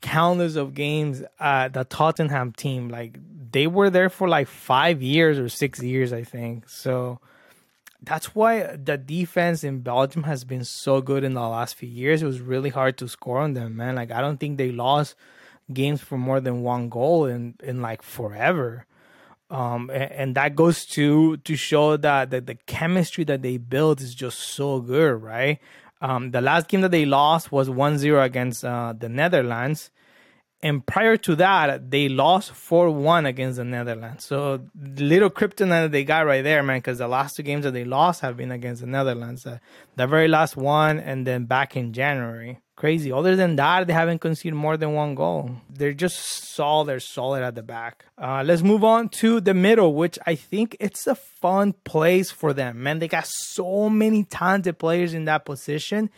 countless 0.00 0.54
of 0.54 0.72
games 0.72 1.24
at 1.40 1.72
the 1.72 1.82
Tottenham 1.82 2.52
team. 2.52 2.90
Like 2.90 3.18
they 3.50 3.66
were 3.66 3.90
there 3.90 4.08
for 4.08 4.28
like 4.28 4.46
five 4.46 5.02
years 5.02 5.36
or 5.36 5.48
six 5.48 5.82
years, 5.82 6.12
I 6.12 6.22
think. 6.22 6.68
So 6.68 7.18
that's 8.02 8.34
why 8.34 8.76
the 8.76 8.96
defense 8.96 9.64
in 9.64 9.80
Belgium 9.80 10.22
has 10.22 10.44
been 10.44 10.64
so 10.64 11.00
good 11.00 11.24
in 11.24 11.34
the 11.34 11.40
last 11.40 11.74
few 11.74 11.88
years. 11.88 12.22
It 12.22 12.26
was 12.26 12.40
really 12.40 12.70
hard 12.70 12.96
to 12.98 13.08
score 13.08 13.38
on 13.40 13.54
them, 13.54 13.76
man. 13.76 13.96
Like 13.96 14.12
I 14.12 14.20
don't 14.20 14.38
think 14.38 14.56
they 14.56 14.70
lost 14.70 15.16
games 15.72 16.00
for 16.00 16.16
more 16.16 16.40
than 16.40 16.62
one 16.62 16.88
goal 16.88 17.26
in 17.26 17.54
in 17.62 17.82
like 17.82 18.02
forever. 18.02 18.86
Um, 19.50 19.90
and, 19.90 20.12
and 20.12 20.34
that 20.36 20.54
goes 20.54 20.84
to 20.86 21.38
to 21.38 21.56
show 21.56 21.96
that, 21.96 22.30
that 22.30 22.46
the 22.46 22.54
chemistry 22.54 23.24
that 23.24 23.42
they 23.42 23.56
built 23.56 24.00
is 24.00 24.14
just 24.14 24.38
so 24.38 24.80
good, 24.80 25.22
right? 25.22 25.58
Um, 26.00 26.30
the 26.30 26.40
last 26.40 26.68
game 26.68 26.82
that 26.82 26.92
they 26.92 27.04
lost 27.04 27.50
was 27.50 27.68
1-0 27.68 28.24
against 28.24 28.64
uh, 28.64 28.94
the 28.96 29.08
Netherlands 29.08 29.90
and 30.60 30.84
prior 30.84 31.16
to 31.18 31.36
that, 31.36 31.90
they 31.90 32.08
lost 32.08 32.50
4 32.50 32.90
1 32.90 33.26
against 33.26 33.58
the 33.58 33.64
Netherlands. 33.64 34.24
So, 34.24 34.60
little 34.74 35.30
kryptonite 35.30 35.92
they 35.92 36.02
got 36.02 36.26
right 36.26 36.42
there, 36.42 36.62
man, 36.64 36.78
because 36.78 36.98
the 36.98 37.06
last 37.06 37.36
two 37.36 37.44
games 37.44 37.64
that 37.64 37.72
they 37.72 37.84
lost 37.84 38.22
have 38.22 38.36
been 38.36 38.50
against 38.50 38.80
the 38.80 38.88
Netherlands. 38.88 39.46
Uh, 39.46 39.58
the 39.94 40.08
very 40.08 40.26
last 40.26 40.56
one, 40.56 40.98
and 40.98 41.26
then 41.26 41.44
back 41.44 41.76
in 41.76 41.92
January. 41.92 42.58
Crazy. 42.74 43.10
Other 43.10 43.34
than 43.34 43.56
that, 43.56 43.86
they 43.86 43.92
haven't 43.92 44.20
conceded 44.20 44.54
more 44.54 44.76
than 44.76 44.94
one 44.94 45.14
goal. 45.14 45.50
They're 45.68 45.92
just 45.92 46.54
solid. 46.54 46.88
They're 46.88 47.00
solid 47.00 47.42
at 47.42 47.54
the 47.56 47.62
back. 47.62 48.04
Uh, 48.16 48.42
let's 48.44 48.62
move 48.62 48.84
on 48.84 49.08
to 49.20 49.40
the 49.40 49.54
middle, 49.54 49.94
which 49.94 50.18
I 50.26 50.34
think 50.36 50.76
it's 50.78 51.06
a 51.06 51.16
fun 51.16 51.72
place 51.84 52.30
for 52.30 52.52
them. 52.52 52.82
Man, 52.82 52.98
they 52.98 53.08
got 53.08 53.26
so 53.26 53.88
many 53.88 54.24
talented 54.24 54.78
players 54.78 55.14
in 55.14 55.24
that 55.24 55.44
position 55.44 56.10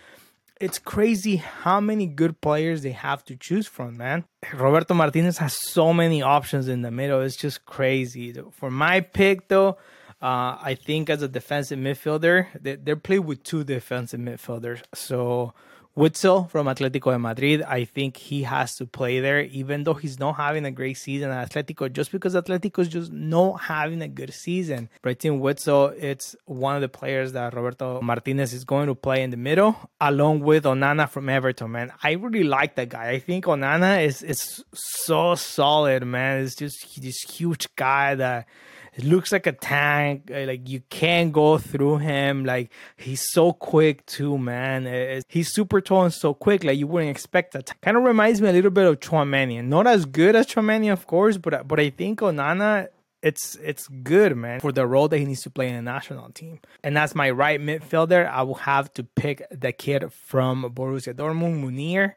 it's 0.60 0.78
crazy 0.78 1.36
how 1.36 1.80
many 1.80 2.06
good 2.06 2.40
players 2.40 2.82
they 2.82 2.92
have 2.92 3.24
to 3.24 3.36
choose 3.36 3.66
from, 3.66 3.96
man. 3.96 4.24
Roberto 4.52 4.92
Martinez 4.94 5.38
has 5.38 5.56
so 5.70 5.92
many 5.94 6.20
options 6.22 6.68
in 6.68 6.82
the 6.82 6.90
middle. 6.90 7.22
It's 7.22 7.36
just 7.36 7.64
crazy. 7.64 8.34
For 8.52 8.70
my 8.70 9.00
pick, 9.00 9.48
though, 9.48 9.78
uh, 10.20 10.58
I 10.60 10.76
think 10.80 11.08
as 11.08 11.22
a 11.22 11.28
defensive 11.28 11.78
midfielder, 11.78 12.48
they, 12.60 12.76
they're 12.76 12.96
playing 12.96 13.24
with 13.24 13.42
two 13.42 13.64
defensive 13.64 14.20
midfielders. 14.20 14.82
So 14.94 15.54
Witsel 16.00 16.50
from 16.50 16.66
Atletico 16.66 17.12
de 17.12 17.18
Madrid, 17.18 17.60
I 17.62 17.84
think 17.84 18.16
he 18.16 18.44
has 18.44 18.74
to 18.76 18.86
play 18.86 19.20
there, 19.20 19.42
even 19.42 19.84
though 19.84 19.92
he's 19.92 20.18
not 20.18 20.36
having 20.36 20.64
a 20.64 20.70
great 20.70 20.96
season 20.96 21.30
at 21.30 21.50
Atletico, 21.50 21.92
just 21.92 22.10
because 22.10 22.34
Atletico 22.34 22.78
is 22.78 22.88
just 22.88 23.12
not 23.12 23.60
having 23.60 24.00
a 24.00 24.08
good 24.08 24.32
season. 24.32 24.88
But 25.02 25.18
Witsel, 25.18 25.94
it's 26.02 26.34
one 26.46 26.74
of 26.74 26.80
the 26.80 26.88
players 26.88 27.32
that 27.32 27.52
Roberto 27.52 28.00
Martinez 28.00 28.54
is 28.54 28.64
going 28.64 28.86
to 28.86 28.94
play 28.94 29.22
in 29.22 29.28
the 29.28 29.36
middle, 29.36 29.76
along 30.00 30.40
with 30.40 30.64
Onana 30.64 31.06
from 31.06 31.28
Everton, 31.28 31.70
man. 31.70 31.92
I 32.02 32.12
really 32.12 32.44
like 32.44 32.76
that 32.76 32.88
guy. 32.88 33.10
I 33.10 33.18
think 33.18 33.44
Onana 33.44 34.02
is, 34.02 34.22
is 34.22 34.64
so 34.72 35.34
solid, 35.34 36.06
man. 36.06 36.44
It's 36.44 36.54
just 36.54 37.02
this 37.02 37.20
huge 37.20 37.68
guy 37.76 38.14
that 38.14 38.46
it 38.94 39.04
looks 39.04 39.32
like 39.32 39.46
a 39.46 39.52
tank. 39.52 40.30
Uh, 40.32 40.44
like 40.46 40.68
you 40.68 40.82
can't 40.90 41.32
go 41.32 41.58
through 41.58 41.98
him. 41.98 42.44
Like 42.44 42.70
he's 42.96 43.24
so 43.30 43.52
quick 43.52 44.04
too, 44.06 44.38
man. 44.38 44.86
It's, 44.86 45.24
he's 45.28 45.52
super 45.52 45.80
so 46.10 46.34
quick. 46.34 46.64
Like 46.64 46.78
you 46.78 46.86
wouldn't 46.86 47.10
expect 47.10 47.52
that. 47.52 47.72
Kind 47.80 47.96
of 47.96 48.04
reminds 48.04 48.40
me 48.40 48.48
a 48.48 48.52
little 48.52 48.70
bit 48.70 48.86
of 48.86 49.00
Tchouameni. 49.00 49.64
Not 49.64 49.86
as 49.86 50.04
good 50.04 50.36
as 50.36 50.46
Tchouameni, 50.46 50.92
of 50.92 51.06
course, 51.06 51.36
but 51.36 51.66
but 51.66 51.80
I 51.80 51.90
think 51.90 52.20
Onana 52.20 52.88
it's 53.22 53.56
it's 53.56 53.86
good, 53.88 54.36
man, 54.36 54.60
for 54.60 54.72
the 54.72 54.86
role 54.86 55.08
that 55.08 55.18
he 55.18 55.24
needs 55.24 55.42
to 55.42 55.50
play 55.50 55.68
in 55.68 55.74
the 55.76 55.82
national 55.82 56.30
team. 56.30 56.60
And 56.82 56.96
as 56.96 57.14
my 57.14 57.30
right 57.30 57.60
midfielder, 57.60 58.30
I 58.30 58.42
will 58.42 58.54
have 58.54 58.92
to 58.94 59.04
pick 59.04 59.42
the 59.50 59.72
kid 59.72 60.12
from 60.12 60.64
Borussia 60.74 61.14
Dortmund, 61.14 61.60
Meunier. 61.60 62.16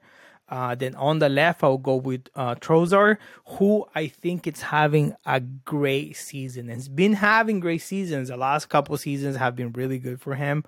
Uh, 0.49 0.75
then 0.75 0.93
on 0.95 1.19
the 1.19 1.29
left, 1.29 1.63
I'll 1.63 1.77
go 1.77 1.95
with 1.95 2.27
uh, 2.35 2.55
Trossard, 2.55 3.17
who 3.45 3.85
I 3.95 4.07
think 4.07 4.45
is 4.45 4.61
having 4.61 5.15
a 5.25 5.39
great 5.39 6.15
season. 6.15 6.69
It's 6.69 6.87
been 6.87 7.13
having 7.13 7.59
great 7.59 7.81
seasons. 7.81 8.27
The 8.27 8.37
last 8.37 8.69
couple 8.69 8.95
seasons 8.97 9.37
have 9.37 9.55
been 9.55 9.71
really 9.71 9.97
good 9.97 10.21
for 10.21 10.35
him. 10.35 10.63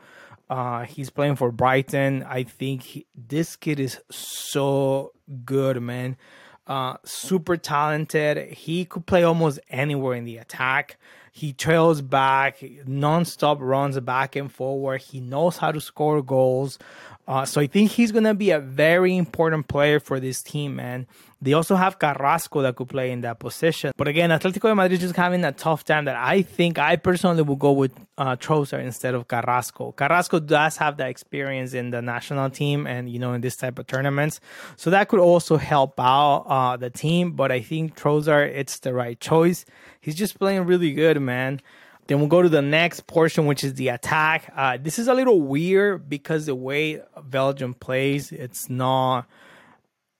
Uh, 0.49 0.83
he's 0.83 1.09
playing 1.09 1.35
for 1.35 1.51
Brighton. 1.51 2.23
I 2.23 2.43
think 2.43 2.83
he, 2.83 3.05
this 3.15 3.55
kid 3.55 3.79
is 3.79 3.99
so 4.11 5.13
good, 5.43 5.81
man. 5.81 6.17
Uh, 6.67 6.97
super 7.03 7.57
talented. 7.57 8.53
He 8.53 8.85
could 8.85 9.05
play 9.05 9.23
almost 9.23 9.59
anywhere 9.69 10.15
in 10.15 10.25
the 10.25 10.37
attack. 10.37 10.97
He 11.36 11.51
trails 11.51 12.01
back, 12.01 12.63
non-stop 12.88 13.58
runs 13.60 14.00
back 14.00 14.38
and 14.38 14.50
forward. 14.50 15.01
He 15.01 15.20
knows 15.20 15.58
how 15.58 15.74
to 15.74 15.82
score 15.82 16.22
goals. 16.22 16.80
Uh, 17.27 17.44
so 17.44 17.60
I 17.60 17.68
think 17.68 17.92
he's 17.92 18.13
gonna 18.13 18.34
be 18.34 18.51
a 18.51 18.60
very 18.60 19.18
important 19.18 19.68
player 19.68 20.00
for 20.00 20.22
this 20.22 20.42
team, 20.42 20.77
man. 20.77 21.08
They 21.42 21.51
also 21.54 21.75
have 21.75 22.00
Carrasco 22.00 22.62
that 22.62 22.75
could 22.75 22.88
play 22.88 23.12
in 23.12 23.22
that 23.22 23.39
position. 23.39 23.92
But 23.98 24.08
again, 24.08 24.30
Atletico 24.30 24.70
de 24.70 24.75
Madrid 24.75 24.94
is 24.94 25.00
just 25.00 25.15
having 25.15 25.44
a 25.44 25.51
tough 25.51 25.84
time 25.84 26.06
that 26.06 26.15
I 26.15 26.42
think 26.42 26.80
I 26.80 26.96
personally 26.96 27.44
will 27.44 27.58
go 27.58 27.74
with 27.74 27.92
uh, 28.18 28.38
instead 28.74 29.13
of 29.13 29.27
Carrasco. 29.27 29.92
Carrasco 29.92 30.39
does 30.39 30.77
have 30.77 30.98
that 30.98 31.10
experience 31.10 31.74
in 31.74 31.92
the 31.92 32.01
national 32.01 32.50
team 32.50 32.88
and, 32.88 33.10
you 33.10 33.20
know, 33.20 33.34
in 33.34 33.42
this 33.42 33.58
type 33.58 33.77
of 33.77 33.88
tournaments. 33.88 34.39
So 34.77 34.89
that 34.92 35.10
could 35.10 35.20
also 35.20 35.58
help 35.58 36.00
out 36.00 36.46
uh, 36.48 36.77
the 36.77 36.89
team. 36.89 37.34
But 37.34 37.51
I 37.51 37.60
think 37.60 37.96
Trossard, 37.96 38.56
it's 38.56 38.80
the 38.80 38.94
right 38.94 39.20
choice. 39.20 39.65
He's 40.05 40.13
just 40.13 40.38
playing 40.38 40.67
really 40.67 40.93
good, 40.93 41.19
man. 41.19 41.62
Then 42.05 42.19
we'll 42.19 42.27
go 42.27 42.43
to 42.43 42.47
the 42.47 42.62
next 42.62 43.07
portion, 43.07 43.47
which 43.47 43.63
is 43.63 43.74
the 43.74 43.88
attack. 43.88 44.53
Uh, 44.55 44.77
this 44.79 45.00
is 45.00 45.07
a 45.07 45.15
little 45.15 45.41
weird 45.41 46.07
because 46.07 46.45
the 46.45 46.53
way 46.53 47.01
Belgium 47.24 47.74
plays, 47.74 48.31
it's 48.31 48.69
not 48.69 49.25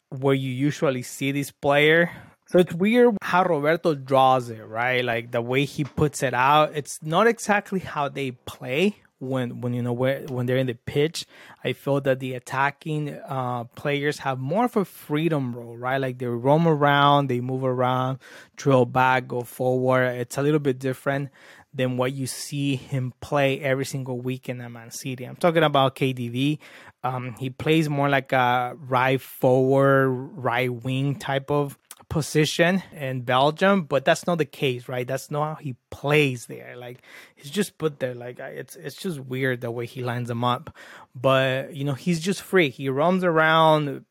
where 0.10 0.34
you 0.34 0.50
usually 0.50 1.04
see 1.04 1.32
this 1.32 1.52
player. 1.52 2.10
So 2.48 2.58
it's 2.58 2.74
weird 2.74 3.16
how 3.22 3.44
Roberto 3.44 3.94
draws 3.94 4.50
it, 4.50 4.66
right? 4.66 5.06
Like 5.06 5.30
the 5.30 5.44
way 5.44 5.66
he 5.66 5.84
puts 5.84 6.24
it 6.24 6.34
out. 6.34 6.72
It's 6.74 6.98
not 7.04 7.28
exactly 7.28 7.80
how 7.80 8.10
they 8.10 8.32
play 8.32 8.96
when 9.20 9.62
when 9.62 9.74
you 9.74 9.82
know 9.82 9.94
where 9.94 10.22
when 10.28 10.46
they're 10.46 10.58
in 10.58 10.68
the 10.68 10.74
pitch. 10.74 11.26
I 11.64 11.74
feel 11.74 12.02
that 12.02 12.20
the 12.20 12.34
attacking 12.34 13.10
uh, 13.28 13.66
players 13.76 14.20
have 14.20 14.40
more 14.40 14.66
of 14.66 14.76
a 14.78 14.86
freedom 14.86 15.56
role, 15.56 15.78
right? 15.78 15.98
Like 15.98 16.18
they 16.18 16.26
roam 16.26 16.68
around, 16.68 17.28
they 17.28 17.42
move 17.42 17.64
around, 17.64 18.20
drill 18.56 18.86
back, 18.86 19.28
go 19.28 19.42
forward. 19.42 20.16
It's 20.16 20.38
a 20.38 20.42
little 20.42 20.60
bit 20.60 20.80
different 20.80 21.30
than 21.74 21.98
what 21.98 22.14
you 22.14 22.26
see 22.26 22.78
him 22.78 23.14
play 23.20 23.60
every 23.60 23.86
single 23.86 24.20
week 24.20 24.48
in 24.48 24.58
Man 24.72 24.92
City. 24.92 25.26
I'm 25.26 25.36
talking 25.36 25.64
about 25.64 25.96
KDB. 25.96 26.60
Um, 27.04 27.36
he 27.38 27.50
plays 27.50 27.90
more 27.90 28.10
like 28.10 28.32
a 28.32 28.76
right 28.78 29.20
forward, 29.20 30.10
right 30.10 30.74
wing 30.74 31.16
type 31.16 31.52
of 31.52 31.78
position 32.10 32.84
in 32.94 33.22
Belgium, 33.22 33.84
but 33.84 34.06
that's 34.06 34.28
not 34.28 34.38
the 34.38 34.46
case, 34.46 34.88
right? 34.88 35.08
That's 35.08 35.32
not 35.32 35.44
how 35.46 35.56
he 35.56 35.76
plays 35.90 36.46
there. 36.46 36.76
Like 36.76 37.02
he's 37.36 37.52
just 37.52 37.78
put 37.78 38.00
there. 38.00 38.14
Like 38.14 38.40
it's 38.40 38.76
it's 38.76 38.96
just 38.96 39.20
weird 39.20 39.62
the 39.62 39.72
way 39.72 39.86
he 39.86 40.04
lines 40.04 40.28
them 40.28 40.44
up. 40.44 40.76
But 41.14 41.76
you 41.76 41.84
know, 41.84 41.94
he's 41.94 42.20
just 42.20 42.42
free. 42.42 42.70
He 42.70 42.90
roams 42.90 43.24
around, 43.24 44.06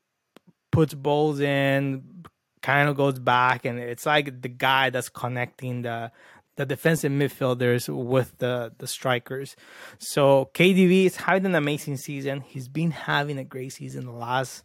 puts 0.71 0.95
balls 0.95 1.41
in, 1.41 2.25
kind 2.63 2.89
of 2.89 2.97
goes 2.97 3.19
back, 3.19 3.65
and 3.65 3.79
it's 3.79 4.07
like 4.07 4.43
the 4.43 4.49
guy 4.49 4.91
that's 4.91 5.09
connecting 5.09 5.83
the 5.83 6.11
the 6.57 6.65
defensive 6.65 7.11
midfielders 7.11 7.89
with 7.89 8.39
the 8.39 8.73
the 8.79 8.87
strikers. 8.87 9.57
So 9.99 10.51
KDB 10.55 11.07
is 11.07 11.17
having 11.17 11.47
an 11.47 11.55
amazing 11.55 11.97
season. 11.97 12.41
He's 12.43 12.69
been 12.69 12.93
having 12.93 13.39
a 13.39 13.45
great 13.45 13.73
season 13.73 14.07
the 14.07 14.13
last 14.13 14.63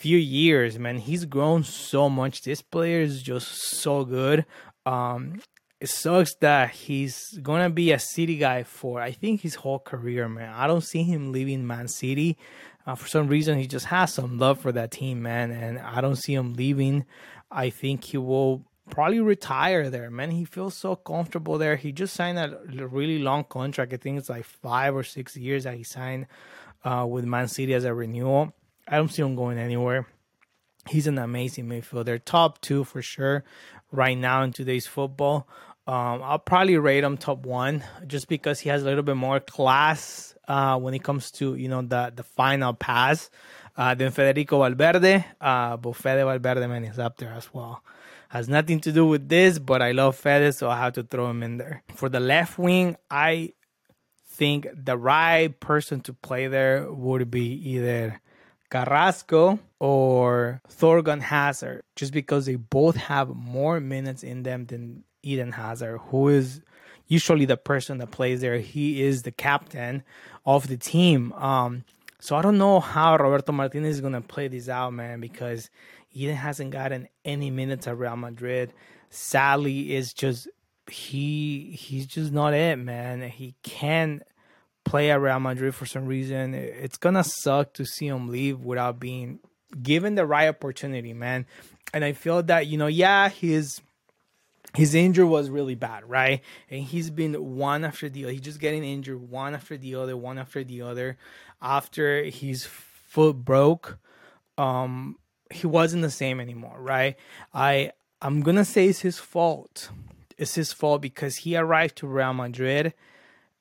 few 0.00 0.16
years, 0.16 0.78
man. 0.78 0.96
He's 0.96 1.26
grown 1.26 1.62
so 1.62 2.08
much. 2.08 2.40
This 2.40 2.62
player 2.62 3.02
is 3.02 3.22
just 3.22 3.48
so 3.82 4.02
good. 4.06 4.46
Um, 4.86 5.42
it 5.78 5.90
sucks 5.90 6.34
that 6.36 6.70
he's 6.70 7.38
gonna 7.42 7.68
be 7.68 7.92
a 7.92 7.98
City 7.98 8.38
guy 8.38 8.62
for 8.62 9.02
I 9.02 9.12
think 9.12 9.42
his 9.42 9.56
whole 9.56 9.78
career, 9.78 10.26
man. 10.26 10.54
I 10.54 10.66
don't 10.66 10.84
see 10.84 11.02
him 11.02 11.32
leaving 11.32 11.66
Man 11.66 11.86
City. 11.86 12.38
Uh, 12.86 12.94
for 12.94 13.08
some 13.08 13.28
reason, 13.28 13.58
he 13.58 13.66
just 13.66 13.86
has 13.86 14.14
some 14.14 14.38
love 14.38 14.58
for 14.58 14.72
that 14.72 14.90
team, 14.90 15.20
man, 15.20 15.50
and 15.50 15.78
I 15.78 16.00
don't 16.00 16.16
see 16.16 16.32
him 16.32 16.54
leaving. 16.54 17.04
I 17.50 17.68
think 17.68 18.04
he 18.04 18.16
will 18.16 18.64
probably 18.88 19.20
retire 19.20 19.90
there, 19.90 20.10
man. 20.10 20.30
He 20.30 20.46
feels 20.46 20.74
so 20.74 20.96
comfortable 20.96 21.58
there. 21.58 21.76
He 21.76 21.92
just 21.92 22.14
signed 22.14 22.38
a 22.38 22.58
really 22.86 23.18
long 23.18 23.44
contract. 23.44 23.92
I 23.92 23.98
think 23.98 24.18
it's 24.18 24.30
like 24.30 24.46
five 24.46 24.96
or 24.96 25.02
six 25.02 25.36
years 25.36 25.64
that 25.64 25.74
he 25.74 25.84
signed 25.84 26.26
uh, 26.84 27.06
with 27.06 27.26
Man 27.26 27.48
City 27.48 27.74
as 27.74 27.84
a 27.84 27.92
renewal. 27.92 28.54
I 28.90 28.96
don't 28.96 29.08
see 29.08 29.22
him 29.22 29.36
going 29.36 29.56
anywhere. 29.56 30.06
He's 30.88 31.06
an 31.06 31.18
amazing 31.18 31.66
midfielder, 31.66 32.20
top 32.24 32.60
two 32.60 32.82
for 32.82 33.00
sure 33.00 33.44
right 33.92 34.18
now 34.18 34.42
in 34.42 34.52
today's 34.52 34.86
football. 34.86 35.46
Um, 35.86 36.22
I'll 36.22 36.38
probably 36.40 36.76
rate 36.76 37.04
him 37.04 37.16
top 37.16 37.46
one 37.46 37.84
just 38.06 38.28
because 38.28 38.58
he 38.60 38.68
has 38.68 38.82
a 38.82 38.84
little 38.84 39.04
bit 39.04 39.16
more 39.16 39.38
class 39.38 40.34
uh, 40.48 40.76
when 40.78 40.94
it 40.94 41.04
comes 41.04 41.30
to 41.32 41.54
you 41.54 41.68
know 41.68 41.82
the 41.82 42.12
the 42.14 42.22
final 42.22 42.74
pass 42.74 43.30
uh, 43.76 43.94
than 43.94 44.10
Federico 44.10 44.58
Valverde. 44.58 45.24
Uh, 45.40 45.76
but 45.76 45.94
Fede 45.94 46.24
Valverde 46.24 46.66
man 46.66 46.84
is 46.84 46.98
up 46.98 47.16
there 47.16 47.32
as 47.32 47.52
well. 47.54 47.82
Has 48.28 48.48
nothing 48.48 48.80
to 48.80 48.92
do 48.92 49.06
with 49.06 49.28
this, 49.28 49.58
but 49.58 49.82
I 49.82 49.92
love 49.92 50.16
Fede, 50.16 50.54
so 50.54 50.68
I 50.68 50.78
have 50.78 50.92
to 50.94 51.02
throw 51.02 51.30
him 51.30 51.42
in 51.42 51.56
there. 51.56 51.82
For 51.94 52.08
the 52.08 52.20
left 52.20 52.58
wing, 52.58 52.96
I 53.10 53.54
think 54.26 54.68
the 54.72 54.96
right 54.96 55.48
person 55.58 56.00
to 56.02 56.12
play 56.12 56.46
there 56.46 56.90
would 56.92 57.30
be 57.30 57.52
either 57.70 58.20
Carrasco 58.70 59.58
or 59.78 60.60
Thorgan 60.68 61.20
Hazard, 61.20 61.82
just 61.96 62.12
because 62.12 62.46
they 62.46 62.54
both 62.56 62.96
have 62.96 63.28
more 63.28 63.80
minutes 63.80 64.22
in 64.22 64.42
them 64.42 64.66
than 64.66 65.04
Eden 65.22 65.52
Hazard, 65.52 65.98
who 65.98 66.28
is 66.28 66.60
usually 67.06 67.44
the 67.44 67.56
person 67.56 67.98
that 67.98 68.10
plays 68.10 68.40
there. 68.40 68.58
He 68.58 69.02
is 69.02 69.22
the 69.22 69.32
captain 69.32 70.02
of 70.46 70.68
the 70.68 70.76
team. 70.76 71.32
Um, 71.32 71.84
so 72.20 72.36
I 72.36 72.42
don't 72.42 72.58
know 72.58 72.80
how 72.80 73.16
Roberto 73.16 73.52
Martinez 73.52 73.96
is 73.96 74.00
gonna 74.00 74.20
play 74.20 74.48
this 74.48 74.68
out, 74.68 74.92
man, 74.92 75.20
because 75.20 75.70
Eden 76.12 76.36
hasn't 76.36 76.70
gotten 76.70 77.08
any 77.24 77.50
minutes 77.50 77.86
at 77.86 77.98
Real 77.98 78.16
Madrid. 78.16 78.72
Sadly, 79.10 79.94
is 79.94 80.12
just 80.12 80.48
he 80.90 81.76
he's 81.78 82.06
just 82.06 82.32
not 82.32 82.54
it, 82.54 82.78
man. 82.78 83.22
He 83.22 83.54
can't 83.62 84.22
play 84.84 85.10
at 85.10 85.20
Real 85.20 85.40
Madrid 85.40 85.74
for 85.74 85.86
some 85.86 86.06
reason. 86.06 86.54
It's 86.54 86.96
gonna 86.96 87.24
suck 87.24 87.72
to 87.74 87.84
see 87.84 88.06
him 88.06 88.28
leave 88.28 88.60
without 88.60 89.00
being 89.00 89.40
given 89.82 90.14
the 90.14 90.26
right 90.26 90.48
opportunity, 90.48 91.12
man. 91.12 91.46
And 91.92 92.04
I 92.04 92.12
feel 92.12 92.42
that 92.44 92.66
you 92.66 92.78
know, 92.78 92.86
yeah, 92.86 93.28
his 93.28 93.80
his 94.74 94.94
injury 94.94 95.24
was 95.24 95.50
really 95.50 95.74
bad, 95.74 96.08
right? 96.08 96.42
And 96.70 96.84
he's 96.84 97.10
been 97.10 97.56
one 97.56 97.84
after 97.84 98.08
the 98.08 98.24
other. 98.24 98.32
He's 98.32 98.40
just 98.40 98.60
getting 98.60 98.84
injured 98.84 99.28
one 99.28 99.54
after 99.54 99.76
the 99.76 99.96
other, 99.96 100.16
one 100.16 100.38
after 100.38 100.62
the 100.62 100.82
other. 100.82 101.18
After 101.60 102.24
his 102.24 102.64
foot 102.64 103.44
broke, 103.44 103.98
um, 104.56 105.16
he 105.50 105.66
wasn't 105.66 106.02
the 106.02 106.10
same 106.10 106.40
anymore, 106.40 106.76
right? 106.78 107.16
I 107.52 107.92
I'm 108.22 108.42
gonna 108.42 108.64
say 108.64 108.86
it's 108.86 109.00
his 109.00 109.18
fault. 109.18 109.90
It's 110.38 110.54
his 110.54 110.72
fault 110.72 111.02
because 111.02 111.36
he 111.36 111.56
arrived 111.56 111.96
to 111.96 112.06
Real 112.06 112.32
Madrid 112.32 112.94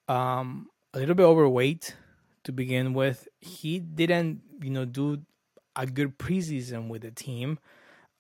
um, 0.08 0.70
a 0.94 1.00
little 1.00 1.16
bit 1.16 1.24
overweight 1.24 1.96
to 2.44 2.52
begin 2.52 2.94
with. 2.94 3.28
He 3.40 3.80
didn't, 3.80 4.42
you 4.62 4.70
know, 4.70 4.86
do 4.86 5.22
a 5.76 5.86
good 5.86 6.18
preseason 6.18 6.88
with 6.88 7.04
the 7.04 7.12
team. 7.12 7.60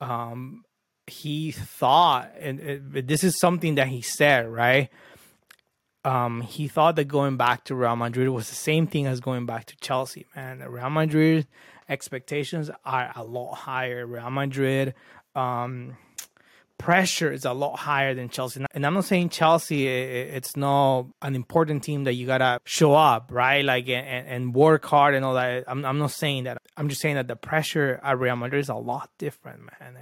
Um, 0.02 0.64
he 1.08 1.52
thought, 1.52 2.32
and 2.40 2.60
this 2.94 3.24
is 3.24 3.40
something 3.40 3.76
that 3.76 3.88
he 3.88 4.02
said, 4.02 4.48
right? 4.48 4.90
Um, 6.06 6.42
he 6.42 6.68
thought 6.68 6.96
that 6.96 7.06
going 7.06 7.36
back 7.36 7.66
to 7.66 7.76
Real 7.76 7.96
Madrid 7.96 8.30
was 8.30 8.50
the 8.50 8.56
same 8.56 8.88
thing 8.88 9.06
as 9.06 9.20
going 9.20 9.46
back 9.46 9.66
to 9.66 9.76
Chelsea, 9.78 10.26
man. 10.36 10.60
Real 10.60 10.90
Madrid 10.90 11.48
expectations 11.90 12.70
are 12.86 13.12
a 13.16 13.24
lot 13.24 13.56
higher. 13.56 14.06
Real 14.06 14.30
Madrid 14.30 14.94
um, 15.36 15.98
pressure 16.80 17.32
is 17.32 17.46
a 17.46 17.54
lot 17.54 17.78
higher 17.78 18.16
than 18.16 18.30
Chelsea. 18.30 18.66
And 18.74 18.86
I'm 18.86 18.96
not 18.96 19.06
saying 19.06 19.30
Chelsea 19.30 19.88
it's 19.88 20.58
not 20.58 21.06
an 21.22 21.36
important 21.36 21.84
team 21.84 22.06
that 22.06 22.14
you 22.14 22.26
gotta 22.26 22.60
show 22.64 22.96
up, 22.96 23.30
right? 23.32 23.64
Like 23.64 23.88
and, 23.88 24.28
and 24.28 24.56
work 24.56 24.86
hard 24.86 25.14
and 25.14 25.24
all 25.24 25.36
that. 25.36 25.66
I'm 25.68 25.86
I'm 25.86 26.00
not 26.00 26.12
saying 26.12 26.46
that. 26.46 26.58
I'm 26.76 26.90
just 26.90 27.02
saying 27.02 27.16
that 27.16 27.28
the 27.28 27.36
pressure 27.36 28.00
at 28.02 28.18
Real 28.18 28.36
Madrid 28.36 28.62
is 28.62 28.70
a 28.70 28.76
lot 28.76 29.12
different, 29.20 29.60
man. 29.80 29.98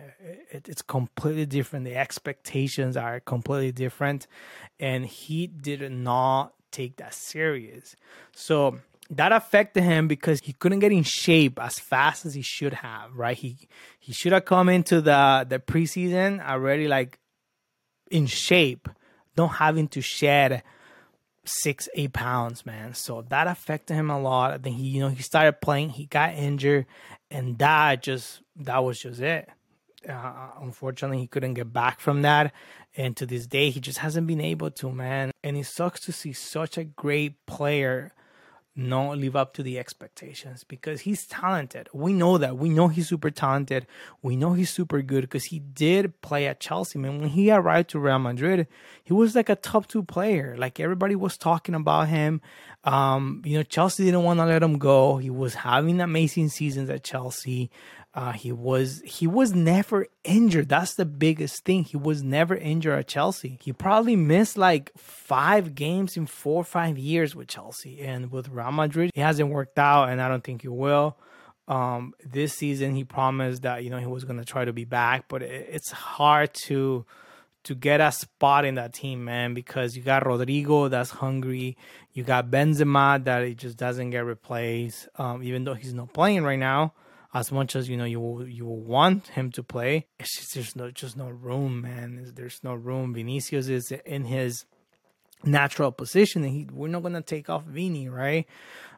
It, 0.52 0.70
it's 0.70 0.82
completely 0.82 1.46
different. 1.46 1.84
The 1.84 1.96
expectations 1.98 2.96
are 2.96 3.20
completely 3.20 3.72
different, 3.72 4.28
and 4.80 5.06
he 5.06 5.48
did 5.48 5.92
not 5.92 6.54
take 6.72 6.98
that 6.98 7.14
serious. 7.14 7.96
So 8.34 8.80
that 9.10 9.32
affected 9.32 9.84
him 9.84 10.08
because 10.08 10.40
he 10.44 10.54
couldn't 10.54 10.80
get 10.80 10.92
in 10.92 11.04
shape 11.04 11.60
as 11.62 11.80
fast 11.80 12.26
as 12.26 12.34
he 12.34 12.42
should 12.42 12.74
have, 12.74 13.16
right? 13.16 13.38
He 13.38 13.58
he 14.00 14.14
should 14.14 14.34
have 14.34 14.46
come 14.46 14.70
into 14.70 15.02
the 15.02 15.46
the 15.48 15.60
preseason 15.60 16.46
already 16.46 16.88
like 16.88 17.20
in 18.12 18.26
shape, 18.26 18.90
not 19.38 19.48
having 19.48 19.88
to 19.90 20.02
shed 20.02 20.64
six, 21.46 21.88
eight 21.96 22.14
pounds, 22.14 22.66
man. 22.66 22.94
So 22.94 23.24
that 23.30 23.48
affected 23.48 23.96
him 23.96 24.10
a 24.10 24.20
lot. 24.20 24.64
Then 24.64 24.74
he, 24.74 24.88
you 24.88 25.00
know, 25.00 25.10
he 25.10 25.24
started 25.24 25.62
playing, 25.62 25.90
he 25.90 26.06
got 26.06 26.34
injured, 26.34 26.86
and 27.32 27.58
that 27.60 28.04
just 28.04 28.42
that 28.58 28.84
was 28.84 29.00
just 29.00 29.22
it. 29.22 29.50
Uh, 30.08 30.50
unfortunately, 30.62 31.20
he 31.20 31.28
couldn't 31.28 31.56
get 31.56 31.74
back 31.74 32.00
from 32.00 32.22
that, 32.22 32.54
and 32.96 33.18
to 33.18 33.26
this 33.26 33.48
day, 33.48 33.70
he 33.70 33.80
just 33.80 34.00
hasn't 34.00 34.28
been 34.28 34.42
able 34.42 34.72
to, 34.72 34.92
man. 34.92 35.32
And 35.44 35.58
it 35.58 35.66
sucks 35.66 36.02
to 36.02 36.12
see 36.12 36.34
such 36.34 36.78
a 36.78 36.84
great 36.84 37.46
player 37.46 38.14
not 38.78 39.18
live 39.18 39.36
up 39.36 39.54
to 39.56 39.64
the 39.64 39.80
expectations 39.80 40.64
because 40.64 41.02
he's 41.02 41.26
talented. 41.26 41.90
We 41.94 42.14
know 42.14 42.38
that. 42.38 42.58
We 42.58 42.70
know 42.70 42.88
he's 42.88 43.10
super 43.10 43.32
talented. 43.32 43.88
We 44.22 44.36
know 44.36 44.54
he's 44.54 44.70
super 44.70 45.02
good 45.02 45.22
because 45.22 45.46
he 45.46 45.58
did 45.60 46.22
play 46.22 46.46
at 46.46 46.60
Chelsea. 46.60 47.00
Man, 47.00 47.20
when 47.20 47.30
he 47.30 47.50
arrived 47.50 47.90
to 47.90 48.00
Real 48.00 48.20
Madrid, 48.20 48.68
he 49.04 49.14
was 49.14 49.36
like 49.36 49.50
a 49.50 49.56
top 49.56 49.88
two 49.88 50.04
player. 50.04 50.56
Like 50.58 50.80
everybody 50.80 51.16
was 51.16 51.38
talking 51.38 51.74
about 51.74 52.08
him. 52.08 52.40
Um, 52.84 53.42
you 53.44 53.58
know, 53.58 53.64
Chelsea 53.64 54.06
didn't 54.06 54.24
want 54.24 54.40
to 54.40 54.46
let 54.46 54.62
him 54.62 54.78
go. 54.78 55.18
He 55.18 55.32
was 55.32 55.56
having 55.56 56.00
amazing 56.00 56.50
seasons 56.50 56.90
at 56.92 57.04
Chelsea. 57.04 57.72
Uh, 58.18 58.32
he 58.32 58.52
was 58.52 59.00
he 59.06 59.28
was 59.28 59.54
never 59.54 60.08
injured. 60.24 60.68
That's 60.68 60.96
the 60.96 61.06
biggest 61.06 61.64
thing. 61.64 61.84
He 61.84 61.98
was 61.98 62.24
never 62.24 62.56
injured 62.56 62.98
at 62.98 63.08
Chelsea. 63.08 63.60
He 63.62 63.72
probably 63.72 64.16
missed 64.16 64.58
like 64.58 64.92
five 64.98 65.76
games 65.76 66.18
in 66.18 66.26
four 66.26 66.62
or 66.62 66.64
five 66.64 66.98
years 66.98 67.36
with 67.36 67.48
Chelsea, 67.48 68.02
and 68.02 68.32
with 68.32 68.50
Real 68.50 68.72
Madrid, 68.72 69.12
it 69.14 69.22
hasn't 69.22 69.52
worked 69.52 69.78
out, 69.78 70.10
and 70.10 70.20
I 70.20 70.30
don't 70.30 70.44
think 70.44 70.64
he 70.64 70.68
will. 70.68 71.16
Um, 71.68 72.16
this 72.26 72.54
season, 72.54 72.96
he 72.96 73.04
promised 73.04 73.62
that 73.62 73.84
you 73.84 73.92
know 73.92 74.00
he 74.00 74.08
was 74.08 74.24
going 74.24 74.40
to 74.40 74.46
try 74.46 74.66
to 74.66 74.74
be 74.74 74.86
back, 74.86 75.26
but 75.28 75.44
it, 75.44 75.70
it's 75.74 75.92
hard 75.92 76.56
to 76.66 77.06
to 77.66 77.76
get 77.76 78.02
a 78.02 78.12
spot 78.12 78.66
in 78.66 78.76
that 78.76 78.94
team, 78.94 79.26
man, 79.26 79.54
because 79.54 79.96
you 79.96 80.02
got 80.02 80.24
Rodrygo 80.24 80.90
that's 80.90 81.12
hungry, 81.12 81.78
you 82.14 82.24
got 82.24 82.50
Benzema 82.50 83.24
that 83.26 83.44
it 83.44 83.58
just 83.58 83.78
doesn't 83.78 84.10
get 84.10 84.26
replaced, 84.26 85.08
um, 85.18 85.44
even 85.44 85.66
though 85.66 85.76
he's 85.76 85.94
not 85.94 86.14
playing 86.14 86.44
right 86.44 86.58
now 86.58 86.94
as 87.34 87.52
much 87.52 87.76
as 87.76 87.90
you 87.90 87.98
know 87.98 88.06
you 88.06 88.20
will, 88.20 88.48
you 88.48 88.66
will 88.66 88.80
want 88.80 89.28
him 89.28 89.52
to 89.52 89.64
play. 89.64 90.08
It's 90.20 90.38
just 90.38 90.54
there's 90.54 90.76
no 90.76 90.92
just 90.92 91.18
no 91.18 91.30
room, 91.30 91.82
man. 91.82 92.32
There's 92.36 92.64
no 92.64 92.74
room. 92.74 93.14
Vinicius 93.14 93.68
is 93.68 93.92
in 94.06 94.26
his 94.26 94.66
natural 95.44 95.92
position, 95.92 96.44
and 96.44 96.54
he 96.54 96.68
we're 96.72 96.88
not 96.88 97.04
gonna 97.04 97.22
take 97.22 97.50
off 97.50 97.64
Vini, 97.64 98.10
right? 98.10 98.46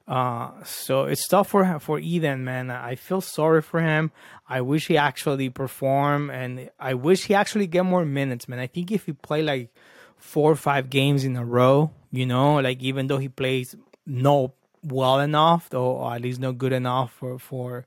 Uh, 0.07 0.51
so 0.63 1.03
it's 1.03 1.27
tough 1.27 1.49
for 1.49 1.79
for 1.79 1.99
Eden, 1.99 2.43
man. 2.43 2.71
I 2.71 2.95
feel 2.95 3.21
sorry 3.21 3.61
for 3.61 3.81
him. 3.81 4.11
I 4.47 4.61
wish 4.61 4.87
he 4.87 4.97
actually 4.97 5.49
perform, 5.49 6.29
and 6.29 6.69
I 6.79 6.93
wish 6.95 7.25
he 7.25 7.35
actually 7.35 7.67
get 7.67 7.85
more 7.85 8.05
minutes, 8.05 8.47
man. 8.47 8.59
I 8.59 8.67
think 8.67 8.91
if 8.91 9.05
he 9.05 9.13
play 9.13 9.43
like 9.43 9.69
four 10.17 10.51
or 10.51 10.55
five 10.55 10.89
games 10.89 11.23
in 11.23 11.35
a 11.35 11.45
row, 11.45 11.91
you 12.11 12.25
know, 12.25 12.55
like 12.59 12.81
even 12.81 13.07
though 13.07 13.19
he 13.19 13.29
plays 13.29 13.75
no 14.05 14.53
well 14.83 15.19
enough, 15.19 15.73
or 15.73 16.13
at 16.13 16.21
least 16.21 16.39
not 16.39 16.57
good 16.57 16.73
enough 16.73 17.11
for 17.11 17.37
for 17.37 17.85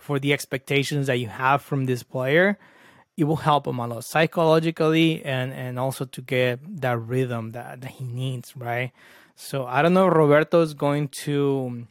for 0.00 0.18
the 0.18 0.32
expectations 0.32 1.06
that 1.06 1.18
you 1.18 1.28
have 1.28 1.62
from 1.62 1.84
this 1.84 2.02
player, 2.02 2.58
it 3.16 3.24
will 3.24 3.36
help 3.36 3.66
him 3.66 3.78
a 3.78 3.86
lot 3.86 4.02
psychologically 4.04 5.22
and 5.24 5.52
and 5.52 5.78
also 5.78 6.04
to 6.06 6.22
get 6.22 6.58
that 6.80 6.98
rhythm 6.98 7.52
that, 7.52 7.82
that 7.82 7.90
he 7.92 8.04
needs, 8.04 8.56
right? 8.56 8.92
So 9.36 9.66
I 9.66 9.82
don't 9.82 9.94
know 9.94 10.08
Roberto 10.08 10.62
is 10.62 10.74
going 10.74 11.08
to 11.24 11.86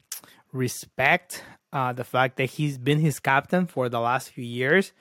respect 0.51 1.43
uh, 1.71 1.93
the 1.93 2.03
fact 2.03 2.37
that 2.37 2.49
he's 2.49 2.77
been 2.79 2.99
his 2.99 3.19
captain 3.19 3.67
for 3.67 3.89
the 3.89 3.99
last 3.99 4.31
few 4.31 4.43
years, 4.43 4.91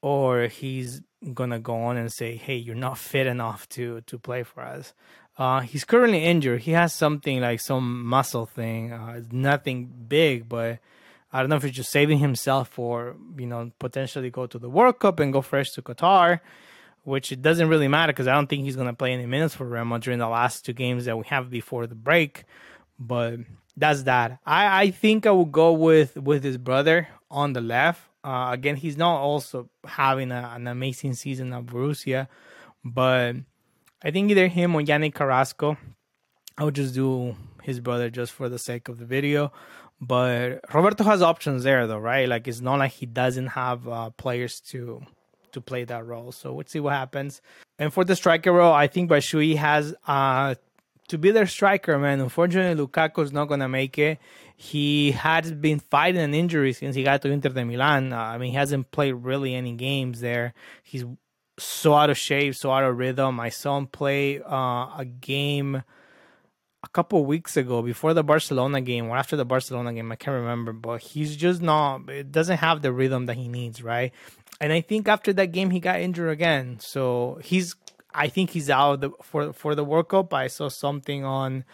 or 0.00 0.46
he's 0.46 1.02
gonna 1.34 1.58
go 1.58 1.76
on 1.76 1.98
and 1.98 2.10
say, 2.10 2.36
"Hey, 2.36 2.56
you're 2.56 2.74
not 2.74 2.96
fit 2.96 3.26
enough 3.26 3.68
to 3.70 4.00
to 4.02 4.18
play 4.18 4.42
for 4.42 4.62
us." 4.62 4.94
Uh, 5.36 5.60
he's 5.60 5.84
currently 5.84 6.24
injured. 6.24 6.62
He 6.62 6.72
has 6.72 6.92
something 6.94 7.40
like 7.40 7.60
some 7.60 8.04
muscle 8.06 8.46
thing. 8.46 8.92
Uh, 8.92 9.22
nothing 9.30 9.90
big, 10.08 10.48
but 10.48 10.78
I 11.32 11.40
don't 11.40 11.48
know 11.48 11.56
if 11.56 11.62
he's 11.62 11.72
just 11.72 11.90
saving 11.90 12.18
himself 12.18 12.68
for, 12.68 13.16
you 13.38 13.46
know, 13.46 13.70
potentially 13.78 14.30
go 14.30 14.46
to 14.46 14.58
the 14.58 14.68
World 14.68 14.98
Cup 14.98 15.20
and 15.20 15.32
go 15.32 15.42
fresh 15.42 15.70
to 15.72 15.82
Qatar, 15.82 16.40
which 17.04 17.30
it 17.32 17.40
doesn't 17.40 17.68
really 17.68 17.88
matter 17.88 18.12
because 18.12 18.26
I 18.26 18.34
don't 18.34 18.48
think 18.48 18.64
he's 18.64 18.76
going 18.76 18.88
to 18.88 18.92
play 18.92 19.12
any 19.12 19.26
minutes 19.26 19.54
for 19.54 19.64
Real 19.64 19.84
Madrid 19.84 20.14
in 20.14 20.18
the 20.18 20.28
last 20.28 20.64
two 20.64 20.72
games 20.72 21.04
that 21.04 21.16
we 21.16 21.24
have 21.28 21.48
before 21.48 21.86
the 21.86 21.94
break. 21.94 22.44
But 22.98 23.40
that's 23.76 24.02
that. 24.02 24.38
I, 24.44 24.82
I 24.82 24.90
think 24.90 25.26
I 25.26 25.30
will 25.30 25.44
go 25.44 25.72
with 25.72 26.16
with 26.16 26.42
his 26.44 26.58
brother 26.58 27.08
on 27.30 27.52
the 27.52 27.60
left, 27.60 28.02
Uh, 28.22 28.50
again, 28.52 28.76
he's 28.76 28.96
not 28.96 29.20
also 29.20 29.70
having 29.86 30.30
a, 30.30 30.52
an 30.54 30.66
amazing 30.66 31.14
season 31.14 31.52
at 31.52 31.64
Borussia, 31.64 32.28
but 32.84 33.36
I 34.02 34.10
think 34.10 34.30
either 34.30 34.48
him 34.48 34.74
or 34.74 34.82
Yannick 34.82 35.14
Carrasco. 35.14 35.78
I'll 36.58 36.70
just 36.70 36.94
do 36.94 37.36
his 37.62 37.80
brother 37.80 38.10
just 38.10 38.32
for 38.32 38.48
the 38.50 38.58
sake 38.58 38.88
of 38.88 38.98
the 38.98 39.06
video. 39.06 39.52
But 40.00 40.60
Roberto 40.72 41.04
has 41.04 41.20
options 41.20 41.62
there, 41.62 41.86
though, 41.86 41.98
right? 41.98 42.28
Like 42.28 42.48
it's 42.48 42.60
not 42.60 42.78
like 42.78 42.92
he 42.92 43.06
doesn't 43.06 43.48
have 43.48 43.86
uh, 43.86 44.10
players 44.10 44.60
to 44.72 45.02
to 45.52 45.60
play 45.60 45.84
that 45.84 46.06
role. 46.06 46.32
So 46.32 46.54
let's 46.54 46.72
see 46.72 46.80
what 46.80 46.94
happens. 46.94 47.42
And 47.78 47.92
for 47.92 48.04
the 48.04 48.16
striker 48.16 48.52
role, 48.52 48.72
I 48.72 48.86
think 48.86 49.10
Batshuayi 49.10 49.56
has 49.56 49.94
uh, 50.06 50.54
to 51.08 51.18
be 51.18 51.32
their 51.32 51.46
striker, 51.46 51.98
man. 51.98 52.20
Unfortunately, 52.20 52.86
Lukaku 52.86 53.22
is 53.24 53.32
not 53.32 53.46
gonna 53.46 53.68
make 53.68 53.98
it. 53.98 54.18
He 54.56 55.12
has 55.12 55.52
been 55.52 55.80
fighting 55.80 56.20
an 56.20 56.34
injury 56.34 56.72
since 56.72 56.94
he 56.94 57.02
got 57.02 57.20
to 57.22 57.30
Inter 57.30 57.50
de 57.50 57.64
Milan. 57.64 58.12
Uh, 58.12 58.18
I 58.18 58.38
mean, 58.38 58.50
he 58.50 58.56
hasn't 58.56 58.90
played 58.92 59.12
really 59.12 59.54
any 59.54 59.72
games 59.72 60.20
there. 60.20 60.54
He's 60.82 61.04
so 61.58 61.94
out 61.94 62.10
of 62.10 62.16
shape, 62.16 62.54
so 62.54 62.70
out 62.70 62.84
of 62.84 62.96
rhythm. 62.96 63.40
I 63.40 63.50
saw 63.50 63.76
him 63.76 63.86
play 63.86 64.40
uh, 64.40 64.96
a 64.96 65.06
game 65.20 65.82
a 66.82 66.88
couple 66.88 67.24
weeks 67.24 67.56
ago 67.56 67.82
before 67.82 68.14
the 68.14 68.24
Barcelona 68.24 68.80
game 68.80 69.08
or 69.08 69.16
after 69.16 69.36
the 69.36 69.44
Barcelona 69.44 69.92
game. 69.92 70.10
I 70.10 70.16
can't 70.16 70.34
remember, 70.34 70.72
but 70.72 71.00
he's 71.00 71.36
just 71.36 71.60
not. 71.60 72.08
It 72.08 72.32
doesn't 72.32 72.58
have 72.58 72.82
the 72.82 72.92
rhythm 72.92 73.26
that 73.26 73.36
he 73.36 73.48
needs, 73.48 73.82
right? 73.82 74.12
And 74.60 74.72
I 74.72 74.80
think 74.80 75.08
after 75.08 75.32
that 75.34 75.52
game 75.52 75.70
he 75.70 75.80
got 75.80 76.00
injured 76.00 76.30
again, 76.30 76.78
so 76.80 77.38
he's. 77.42 77.76
I 78.12 78.26
think 78.26 78.50
he's 78.50 78.68
out 78.68 79.02
the, 79.02 79.10
for 79.22 79.52
for 79.52 79.74
the 79.74 79.84
World 79.84 80.08
Cup. 80.08 80.34
I 80.34 80.48
saw 80.48 80.68
something 80.68 81.24
on 81.24 81.64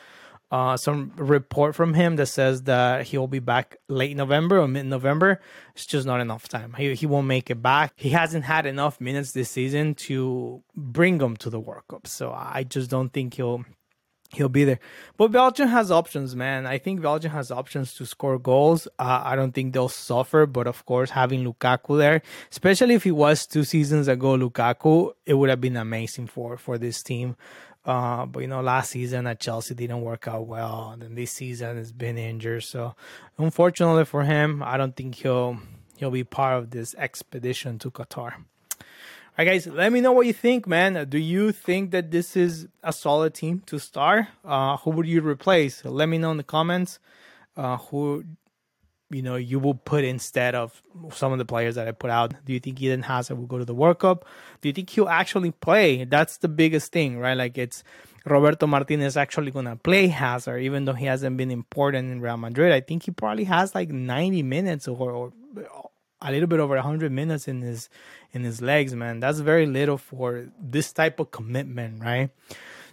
uh, 0.51 0.77
some 0.77 1.13
report 1.17 1.75
from 1.75 1.95
him 1.95 2.17
that 2.17 2.27
says 2.27 2.63
that 2.65 3.07
he'll 3.07 3.27
be 3.27 3.41
back 3.41 3.77
late 3.89 4.17
November 4.17 4.61
or 4.61 4.69
mid 4.69 4.87
November. 4.87 5.41
It's 5.75 5.87
just 5.87 6.07
not 6.07 6.21
enough 6.21 6.49
time. 6.49 6.75
He, 6.75 6.95
he 6.95 7.07
won't 7.07 7.27
make 7.27 7.51
it 7.51 7.63
back. 7.63 7.93
He 7.97 8.11
hasn't 8.11 8.45
had 8.45 8.67
enough 8.67 9.01
minutes 9.01 9.33
this 9.33 9.51
season 9.51 9.95
to 9.95 10.63
bring 10.75 11.21
him 11.21 11.37
to 11.39 11.51
the 11.51 11.59
World 11.59 11.83
Cup. 11.89 12.07
So 12.07 12.33
I 12.33 12.65
just 12.65 12.91
don't 12.91 13.13
think 13.13 13.35
he'll 13.35 13.65
he'll 14.33 14.49
be 14.49 14.65
there. 14.65 14.79
But 15.17 15.33
Belgium 15.33 15.69
has 15.69 15.91
options, 15.91 16.35
man. 16.35 16.67
I 16.67 16.79
think 16.79 17.01
Belgium 17.01 17.33
has 17.33 17.51
options 17.51 17.95
to 17.95 18.07
score 18.07 18.39
goals. 18.39 18.87
Uh, 18.99 19.23
I 19.25 19.37
don't 19.37 19.53
think 19.53 19.73
they'll 19.73 19.89
suffer, 19.89 20.47
but 20.47 20.67
of 20.67 20.85
course, 20.87 21.11
having 21.11 21.45
Lukaku 21.45 21.99
there, 21.99 22.23
especially 22.51 22.95
if 22.95 23.07
it 23.07 23.13
was 23.13 23.47
two 23.47 23.65
seasons 23.65 24.09
ago, 24.09 24.37
Lukaku, 24.37 25.13
it 25.25 25.35
would 25.35 25.51
have 25.51 25.61
been 25.61 25.77
amazing 25.77 26.27
for 26.27 26.57
for 26.57 26.79
this 26.79 27.03
team. 27.03 27.37
Uh, 27.85 28.27
but 28.27 28.41
you 28.41 28.49
know, 28.49 28.61
last 28.61 28.91
season 28.91 29.29
at 29.29 29.39
Chelsea 29.39 29.75
didn't 29.75 30.01
work 30.01 30.27
out 30.27 30.47
well, 30.47 30.91
and 30.93 31.03
then 31.03 31.15
this 31.15 31.31
season 31.31 31.77
has 31.77 31.93
been 31.93 32.19
injured. 32.19 32.65
So, 32.65 32.97
unfortunately 33.39 34.05
for 34.05 34.25
him, 34.25 34.63
I 34.63 34.77
don't 34.77 34.97
think 34.97 35.15
he'll 35.15 35.59
he'll 35.97 36.11
be 36.11 36.25
part 36.25 36.59
of 36.59 36.71
this 36.71 36.95
expedition 36.97 37.79
to 37.79 37.91
Qatar. 37.91 38.35
All 39.39 39.45
right, 39.45 39.53
guys, 39.53 39.67
let 39.67 39.93
me 39.93 40.01
know 40.01 40.13
what 40.13 40.27
you 40.27 40.33
think, 40.33 40.67
man. 40.67 41.07
Do 41.11 41.19
you 41.19 41.53
think 41.53 41.91
that 41.91 42.11
this 42.11 42.39
is 42.39 42.69
a 42.83 42.91
solid 42.91 43.35
team 43.35 43.63
to 43.67 43.79
start? 43.79 44.29
Uh, 44.43 44.79
who 44.79 44.89
would 44.93 45.07
you 45.07 45.21
replace? 45.21 45.85
Let 45.85 46.09
me 46.09 46.17
know 46.17 46.31
in 46.31 46.39
the 46.39 46.43
comments. 46.43 46.99
Uh, 47.55 47.77
who 47.77 48.25
you 49.11 49.21
know 49.21 49.37
you 49.37 49.59
will 49.59 49.75
put 49.75 50.05
instead 50.05 50.55
of 50.55 50.83
some 51.13 51.33
of 51.33 51.39
the 51.39 51.45
players 51.45 51.75
that 51.75 51.87
I 51.87 51.91
put 51.91 52.09
out? 52.09 52.33
Do 52.47 52.55
you 52.55 52.61
think 52.61 52.81
Eden 52.81 53.03
Hazard 53.03 53.37
will 53.37 53.45
go 53.45 53.59
to 53.59 53.67
the 53.67 53.75
World 53.75 53.99
Cup? 53.99 54.25
Do 54.63 54.71
you 54.71 54.73
think 54.73 54.89
he'll 54.89 55.11
actually 55.11 55.51
play? 55.51 56.05
That's 56.05 56.39
the 56.39 56.49
biggest 56.49 56.91
thing, 56.91 57.19
right? 57.19 57.37
Like 57.37 57.59
it's 57.59 57.85
Roberto 58.25 58.67
Martinez 58.67 59.19
actually 59.19 59.51
gonna 59.51 59.77
play 59.77 60.07
Hazard, 60.07 60.61
even 60.61 60.87
though 60.87 60.95
he 60.95 61.05
hasn't 61.05 61.37
been 61.37 61.51
important 61.51 62.11
in 62.11 62.23
Real 62.23 62.39
Madrid. 62.39 62.73
I 62.73 62.81
think 62.81 63.03
he 63.03 63.11
probably 63.11 63.45
has 63.45 63.75
like 63.75 63.91
90 63.91 64.43
minutes 64.45 64.89
or, 64.89 65.11
or 65.13 65.33
a 66.23 66.31
little 66.31 66.47
bit 66.47 66.61
over 66.61 66.75
100 66.75 67.13
minutes 67.13 67.49
in 67.49 67.63
his 67.63 67.89
in 68.33 68.45
his 68.45 68.61
legs, 68.61 68.95
man. 68.95 69.21
That's 69.21 69.41
very 69.41 69.67
little 69.67 69.99
for 69.99 70.49
this 70.61 70.93
type 70.93 71.21
of 71.21 71.31
commitment, 71.31 72.03
right? 72.03 72.31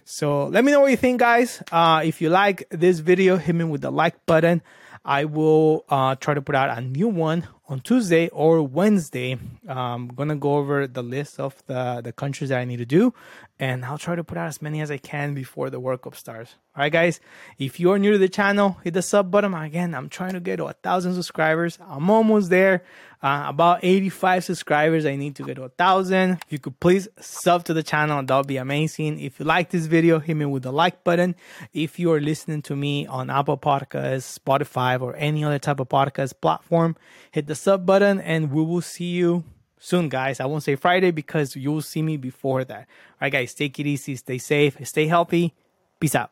So 0.04 0.46
let 0.46 0.64
me 0.64 0.72
know 0.72 0.80
what 0.80 0.90
you 0.90 0.96
think, 0.96 1.20
guys. 1.20 1.62
Uh, 1.72 2.02
if 2.04 2.20
you 2.20 2.28
like 2.28 2.66
this 2.70 2.98
video, 2.98 3.36
hit 3.36 3.54
me 3.54 3.64
with 3.64 3.80
the 3.80 3.90
like 3.90 4.26
button. 4.26 4.62
I 5.04 5.24
will 5.24 5.84
uh, 5.88 6.14
try 6.16 6.34
to 6.34 6.42
put 6.42 6.54
out 6.54 6.76
a 6.76 6.80
new 6.80 7.08
one 7.08 7.46
on 7.66 7.80
Tuesday 7.80 8.28
or 8.28 8.62
Wednesday. 8.62 9.38
I'm 9.68 10.08
gonna 10.08 10.36
go 10.36 10.56
over 10.56 10.86
the 10.86 11.02
list 11.02 11.40
of 11.40 11.62
the 11.66 12.00
the 12.02 12.12
countries 12.12 12.50
that 12.50 12.58
I 12.58 12.64
need 12.64 12.78
to 12.78 12.86
do, 12.86 13.14
and 13.58 13.84
I'll 13.84 13.98
try 13.98 14.14
to 14.16 14.24
put 14.24 14.36
out 14.36 14.48
as 14.48 14.60
many 14.60 14.80
as 14.80 14.90
I 14.90 14.98
can 14.98 15.34
before 15.34 15.70
the 15.70 15.80
World 15.80 16.02
Cup 16.02 16.16
starts. 16.16 16.56
All 16.76 16.82
right, 16.82 16.92
guys. 16.92 17.20
If 17.56 17.78
you're 17.78 17.98
new 17.98 18.12
to 18.12 18.18
the 18.18 18.28
channel, 18.28 18.78
hit 18.82 18.94
the 18.94 19.02
sub 19.02 19.30
button. 19.30 19.54
Again, 19.54 19.94
I'm 19.94 20.08
trying 20.08 20.32
to 20.32 20.40
get 20.40 20.56
to 20.56 20.64
a 20.64 20.72
thousand 20.72 21.14
subscribers. 21.14 21.78
I'm 21.80 22.10
almost 22.10 22.50
there. 22.50 22.82
Uh, 23.22 23.44
about 23.46 23.78
85 23.82 24.44
subscribers. 24.44 25.06
I 25.06 25.16
need 25.16 25.36
to 25.36 25.44
get 25.44 25.54
to 25.54 25.62
a 25.62 25.68
thousand. 25.70 26.32
If 26.46 26.52
you 26.52 26.58
could 26.58 26.78
please 26.78 27.08
sub 27.20 27.64
to 27.64 27.72
the 27.72 27.82
channel, 27.82 28.22
that 28.22 28.36
would 28.36 28.46
be 28.46 28.58
amazing. 28.58 29.18
If 29.18 29.38
you 29.38 29.46
like 29.46 29.70
this 29.70 29.86
video, 29.86 30.18
hit 30.18 30.36
me 30.36 30.44
with 30.44 30.64
the 30.64 30.72
like 30.72 31.04
button. 31.04 31.34
If 31.72 31.98
you 31.98 32.12
are 32.12 32.20
listening 32.20 32.60
to 32.62 32.76
me 32.76 33.06
on 33.06 33.30
Apple 33.30 33.56
Podcasts, 33.56 34.38
Spotify, 34.38 35.00
or 35.00 35.16
any 35.16 35.42
other 35.42 35.58
type 35.58 35.80
of 35.80 35.88
podcast 35.88 36.34
platform, 36.42 36.96
hit 37.30 37.46
the 37.46 37.53
sub 37.54 37.86
button 37.86 38.20
and 38.20 38.52
we 38.52 38.62
will 38.62 38.80
see 38.80 39.12
you 39.12 39.44
soon, 39.78 40.08
guys. 40.08 40.40
I 40.40 40.46
won't 40.46 40.62
say 40.62 40.76
Friday 40.76 41.10
because 41.10 41.56
you 41.56 41.72
will 41.72 41.82
see 41.82 42.02
me 42.02 42.16
before 42.16 42.64
that. 42.64 42.80
All 42.80 42.86
right, 43.22 43.32
guys, 43.32 43.54
take 43.54 43.78
it 43.78 43.86
easy, 43.86 44.16
stay 44.16 44.38
safe, 44.38 44.76
stay 44.86 45.06
healthy. 45.06 45.54
Peace 46.00 46.14
out. 46.14 46.30